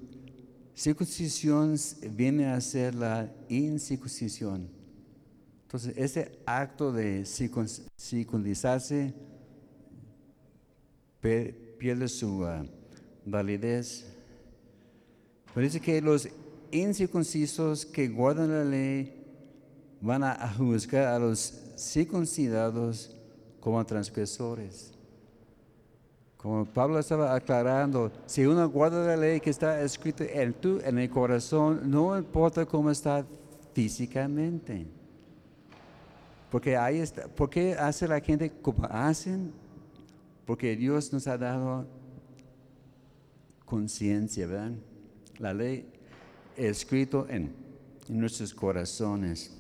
circuncisión 0.74 1.76
viene 2.12 2.46
a 2.46 2.60
ser 2.60 2.94
la 2.94 3.32
incircuncisión. 3.48 4.68
Entonces, 5.62 5.94
ese 5.96 6.38
acto 6.46 6.92
de 6.92 7.22
circun- 7.22 7.88
circuncisarse 7.98 9.12
pierde 11.20 12.06
su 12.06 12.44
ah, 12.44 12.64
validez. 13.26 14.04
Pero 15.52 15.64
dice 15.64 15.80
que 15.80 16.00
los 16.00 16.28
incircuncisos 16.74 17.86
que 17.86 18.08
guardan 18.08 18.50
la 18.50 18.64
ley 18.64 19.24
van 20.00 20.24
a 20.24 20.52
juzgar 20.52 21.06
a 21.06 21.18
los 21.18 21.54
circuncidados 21.76 23.16
como 23.60 23.84
transgresores. 23.86 24.92
Como 26.36 26.66
Pablo 26.66 26.98
estaba 26.98 27.34
aclarando, 27.34 28.12
si 28.26 28.44
uno 28.44 28.68
guarda 28.68 29.06
la 29.06 29.16
ley 29.16 29.40
que 29.40 29.48
está 29.48 29.80
escrita 29.80 30.24
en, 30.24 30.52
tu, 30.52 30.78
en 30.80 30.98
el 30.98 31.08
corazón, 31.08 31.90
no 31.90 32.18
importa 32.18 32.66
cómo 32.66 32.90
está 32.90 33.24
físicamente. 33.72 34.86
Porque 36.50 36.76
ahí 36.76 36.98
está, 36.98 37.26
¿por 37.28 37.48
qué 37.48 37.72
hace 37.72 38.06
la 38.06 38.20
gente 38.20 38.50
como 38.50 38.84
hacen? 38.90 39.52
Porque 40.44 40.76
Dios 40.76 41.10
nos 41.12 41.26
ha 41.26 41.38
dado 41.38 41.86
conciencia, 43.64 44.46
¿verdad? 44.46 44.72
La 45.38 45.54
ley 45.54 45.93
escrito 46.56 47.26
en, 47.28 47.52
nuestros 48.08 48.52
corazones. 48.52 49.50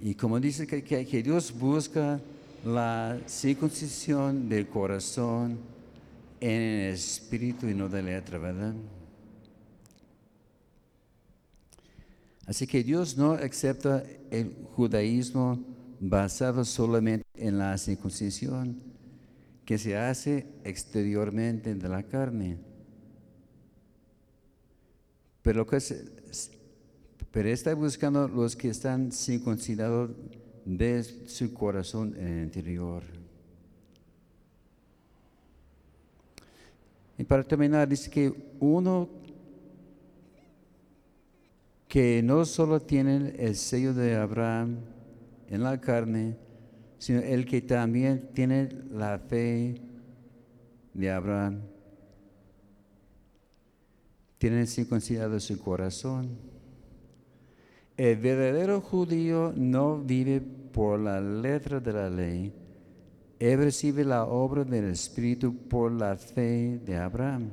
Y 0.00 0.14
como 0.16 0.40
dice 0.40 0.66
que, 0.66 0.82
que- 0.82 1.06
que 1.06 1.22
Dios 1.22 1.52
busca 1.56 2.20
la 2.64 3.18
circuncisión 3.26 4.48
del 4.48 4.66
corazón 4.66 5.58
en 6.40 6.50
el 6.62 6.94
espíritu 6.94 7.68
y 7.68 7.74
no 7.74 7.88
de 7.88 8.02
letra, 8.02 8.38
¿verdad? 8.38 8.74
Así 12.46 12.66
que 12.66 12.82
Dios 12.82 13.16
no 13.16 13.32
acepta 13.32 14.02
el 14.30 14.52
judaísmo 14.74 15.60
basado 16.00 16.64
solamente 16.64 17.24
en 17.36 17.58
la 17.58 17.78
circuncisión 17.78 18.82
que 19.64 19.78
se 19.78 19.96
hace 19.96 20.46
exteriormente 20.64 21.74
de 21.76 21.88
la 21.88 22.02
carne. 22.02 22.58
Pero, 25.42 25.66
que 25.66 25.80
se- 25.80 26.04
pero 27.30 27.48
está 27.48 27.74
buscando 27.74 28.28
los 28.28 28.54
que 28.56 28.68
están 28.68 29.10
circuncidados 29.12 30.10
de 30.64 31.02
su 31.02 31.52
corazón 31.52 32.14
interior. 32.18 33.02
Y 37.18 37.24
para 37.24 37.42
terminar, 37.44 37.88
dice 37.88 38.10
que 38.10 38.32
uno 38.60 39.08
que 41.88 42.22
no 42.22 42.44
solo 42.46 42.80
tiene 42.80 43.34
el 43.38 43.54
sello 43.54 43.92
de 43.92 44.16
Abraham 44.16 44.78
en 45.48 45.62
la 45.62 45.78
carne, 45.80 46.36
sino 46.98 47.20
el 47.20 47.44
que 47.44 47.60
también 47.60 48.30
tiene 48.32 48.70
la 48.90 49.18
fe 49.18 49.74
de 50.94 51.10
Abraham, 51.10 51.60
tiene 54.42 54.66
circuncidado 54.66 55.38
su 55.38 55.56
corazón. 55.60 56.36
El 57.96 58.16
verdadero 58.16 58.80
judío 58.80 59.52
no 59.54 59.98
vive 59.98 60.40
por 60.40 60.98
la 60.98 61.20
letra 61.20 61.78
de 61.78 61.92
la 61.92 62.10
ley, 62.10 62.52
él 63.38 63.58
recibe 63.58 64.04
la 64.04 64.24
obra 64.24 64.64
del 64.64 64.86
Espíritu 64.86 65.54
por 65.54 65.92
la 65.92 66.16
fe 66.16 66.80
de 66.84 66.96
Abraham. 66.96 67.50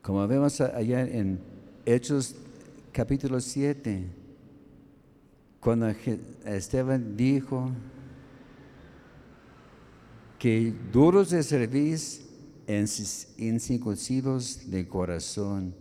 Como 0.00 0.26
vemos 0.26 0.58
allá 0.62 1.02
en 1.02 1.38
Hechos 1.84 2.34
capítulo 2.90 3.38
7, 3.38 4.02
cuando 5.60 5.88
Esteban 6.46 7.18
dijo 7.18 7.70
que 10.38 10.72
duros 10.90 11.28
de 11.28 11.42
servicio, 11.42 12.21
incircuncidos 12.66 14.70
de 14.70 14.86
corazón. 14.86 15.74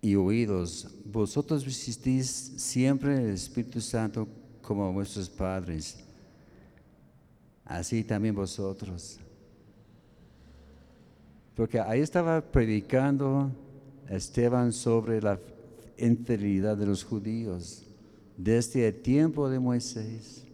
y 0.00 0.14
oídos. 0.14 0.88
Vosotros 1.04 1.64
resistís 1.64 2.28
siempre 2.56 3.16
el 3.16 3.30
Espíritu 3.30 3.80
Santo 3.80 4.28
como 4.62 4.92
vuestros 4.92 5.28
padres. 5.28 5.98
Así 7.64 8.04
también 8.04 8.34
vosotros. 8.34 9.18
Porque 11.54 11.80
ahí 11.80 12.00
estaba 12.00 12.40
predicando 12.40 13.50
Esteban 14.08 14.72
sobre 14.72 15.20
la 15.20 15.38
infidelidad 15.98 16.76
de 16.76 16.86
los 16.86 17.02
judíos 17.02 17.84
desde 18.36 18.86
el 18.86 19.02
tiempo 19.02 19.50
de 19.50 19.58
Moisés. 19.58 20.44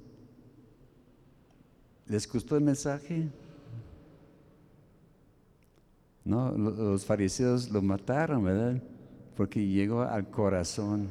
¿Les 2.06 2.30
gustó 2.30 2.56
el 2.56 2.64
mensaje? 2.64 3.28
No, 6.24 6.52
los 6.52 7.04
fariseos 7.04 7.70
lo 7.70 7.82
mataron, 7.82 8.44
¿verdad? 8.44 8.82
Porque 9.36 9.66
llegó 9.66 10.02
al 10.02 10.30
corazón. 10.30 11.08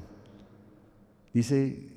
Dice, 1.34 1.88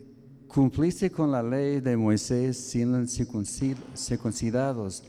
cumpliste 0.49 1.11
con 1.11 1.31
la 1.33 1.43
ley 1.43 1.81
de 1.81 1.97
Moisés 1.97 2.59
siendo 2.59 3.03
circuncidados, 3.07 5.05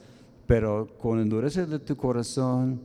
pero 0.45 0.87
con 0.97 1.19
endureza 1.19 1.65
de 1.65 1.79
tu 1.79 1.97
corazón 1.97 2.79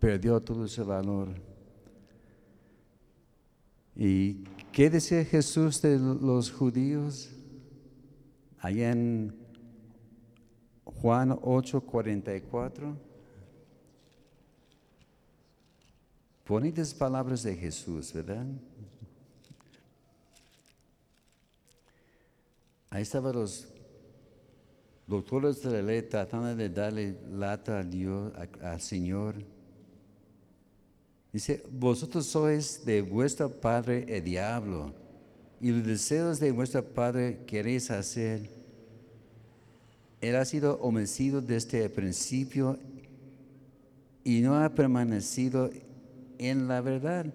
perdió 0.00 0.40
todo 0.40 0.64
ese 0.64 0.82
valor. 0.82 1.28
¿Y 3.94 4.44
qué 4.72 4.90
decía 4.90 5.24
Jesús 5.24 5.80
de 5.80 5.98
los 5.98 6.50
judíos? 6.50 7.30
Allá 8.58 8.90
en 8.90 9.34
Juan 10.84 11.38
8, 11.40 11.80
44. 11.82 13.11
Bonitas 16.52 16.92
palabras 16.92 17.42
de 17.44 17.56
Jesús, 17.56 18.12
¿verdad? 18.12 18.44
Ahí 22.90 23.00
estaban 23.00 23.34
los 23.34 23.68
doctores 25.06 25.62
de 25.62 25.70
la 25.72 25.80
ley 25.80 26.02
tratando 26.02 26.54
de 26.54 26.68
darle 26.68 27.16
lata 27.30 27.78
a 27.78 27.82
Dios, 27.82 28.34
al 28.60 28.80
Señor. 28.82 29.36
Dice, 31.32 31.64
vosotros 31.70 32.26
sois 32.26 32.84
de 32.84 33.00
vuestro 33.00 33.48
padre 33.48 34.04
el 34.14 34.22
diablo, 34.22 34.92
y 35.58 35.70
los 35.70 35.86
deseos 35.86 36.38
de 36.38 36.52
vuestro 36.52 36.84
padre 36.84 37.46
queréis 37.46 37.90
hacer. 37.90 38.50
Él 40.20 40.36
ha 40.36 40.44
sido 40.44 40.78
homicidio 40.82 41.40
desde 41.40 41.84
el 41.84 41.90
principio 41.90 42.78
y 44.22 44.42
no 44.42 44.62
ha 44.62 44.68
permanecido 44.68 45.70
en 46.46 46.68
la 46.68 46.80
verdad, 46.80 47.26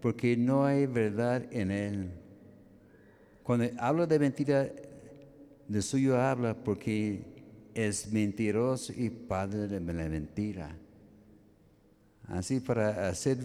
porque 0.00 0.36
no 0.36 0.64
hay 0.64 0.86
verdad 0.86 1.44
en 1.50 1.70
él. 1.70 2.10
Cuando 3.42 3.66
habla 3.78 4.06
de 4.06 4.18
mentira, 4.18 4.70
de 5.68 5.82
suyo 5.82 6.20
habla 6.20 6.54
porque 6.54 7.22
es 7.74 8.10
mentiroso 8.12 8.92
y 8.96 9.10
padre 9.10 9.66
de 9.68 9.80
la 9.80 10.08
mentira. 10.08 10.76
Así 12.28 12.60
para 12.60 13.08
hacer 13.08 13.38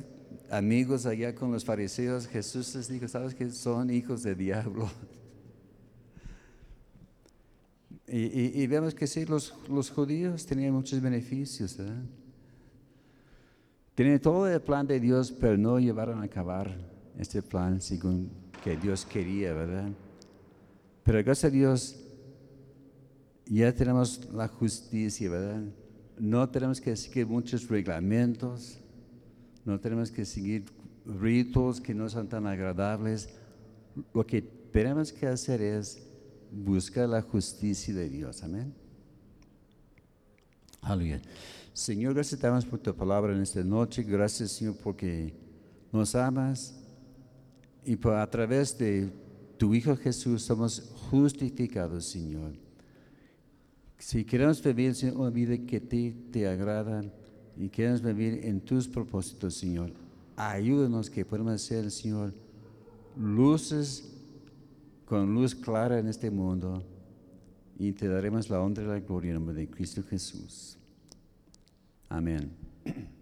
amigos 0.50 1.06
allá 1.06 1.36
con 1.36 1.52
los 1.52 1.66
fariseos, 1.66 2.28
Jesús 2.28 2.76
les 2.76 2.88
dijo, 2.88 3.08
¿sabes 3.08 3.36
que 3.36 3.50
son 3.52 3.90
hijos 3.90 4.24
del 4.24 4.38
diablo? 4.38 4.90
Y, 8.12 8.66
vemos 8.66 8.96
que 8.96 9.06
sí, 9.06 9.24
los, 9.24 9.54
los, 9.70 9.92
judíos 9.92 10.44
tenían 10.48 10.74
muchos 10.74 11.00
beneficios. 11.00 11.78
¿verdad? 11.78 12.02
Tienen 14.00 14.22
todo 14.22 14.48
el 14.48 14.62
plan 14.62 14.88
de 14.88 14.98
Dios, 14.98 15.30
pero 15.30 15.58
no 15.58 15.78
llevaron 15.78 16.22
a 16.22 16.24
acabar 16.24 16.74
este 17.18 17.42
plan 17.42 17.82
según 17.82 18.32
que 18.64 18.78
Dios 18.78 19.06
quería, 19.06 19.52
¿verdad? 19.52 19.90
Pero 21.04 21.22
gracias 21.22 21.44
a 21.44 21.54
Dios 21.54 22.00
ya 23.46 23.76
tenemos 23.76 24.32
la 24.32 24.48
justicia, 24.48 25.30
¿verdad? 25.30 25.64
No 26.18 26.48
tenemos 26.48 26.80
que 26.80 26.96
seguir 26.96 27.28
muchos 27.28 27.68
reglamentos, 27.68 28.80
no 29.66 29.78
tenemos 29.82 30.10
que 30.10 30.24
seguir 30.24 30.64
ritos 31.06 31.82
que 31.82 31.94
no 31.94 32.08
son 32.08 32.30
tan 32.30 32.48
agradables. 32.48 33.28
Lo 34.14 34.26
que 34.26 34.42
tenemos 34.42 35.12
que 35.12 35.28
hacer 35.28 35.62
es 35.62 36.02
buscar 36.50 37.10
la 37.10 37.22
justicia 37.22 37.94
de 37.94 38.08
Dios, 38.08 38.44
amén. 38.44 38.74
Aleluya. 40.84 41.22
Señor, 41.80 42.14
gracias 42.14 42.66
por 42.66 42.80
tu 42.80 42.94
palabra 42.94 43.34
en 43.34 43.42
esta 43.42 43.64
noche. 43.64 44.04
Gracias, 44.04 44.52
Señor, 44.52 44.76
porque 44.84 45.34
nos 45.94 46.14
amas 46.14 46.78
y 47.86 47.96
por, 47.96 48.16
a 48.16 48.30
través 48.30 48.78
de 48.78 49.10
tu 49.58 49.74
Hijo 49.74 49.96
Jesús 49.96 50.42
somos 50.42 50.92
justificados, 51.10 52.04
Señor. 52.04 52.52
Si 53.98 54.26
queremos 54.26 54.62
vivir 54.62 54.94
Señor, 54.94 55.16
una 55.16 55.30
vida 55.30 55.58
que 55.58 55.80
te, 55.80 56.12
te 56.30 56.50
agrada 56.50 57.02
y 57.56 57.70
queremos 57.70 58.02
vivir 58.02 58.42
en 58.44 58.60
tus 58.60 58.86
propósitos, 58.86 59.54
Señor, 59.54 59.94
ayúdanos 60.36 61.10
que 61.10 61.24
podamos 61.24 61.62
ser, 61.62 61.90
Señor, 61.92 62.34
luces 63.18 64.18
con 65.06 65.34
luz 65.34 65.56
clara 65.56 65.98
en 65.98 66.10
este 66.10 66.30
mundo 66.30 66.84
y 67.78 67.94
te 67.94 68.10
daremos 68.10 68.50
la 68.50 68.60
honra 68.60 68.84
y 68.84 68.88
la 68.88 69.00
gloria 69.00 69.30
en 69.30 69.36
nombre 69.36 69.56
de 69.56 69.70
Cristo 69.70 70.04
Jesús. 70.04 70.79
Amen. 72.12 72.52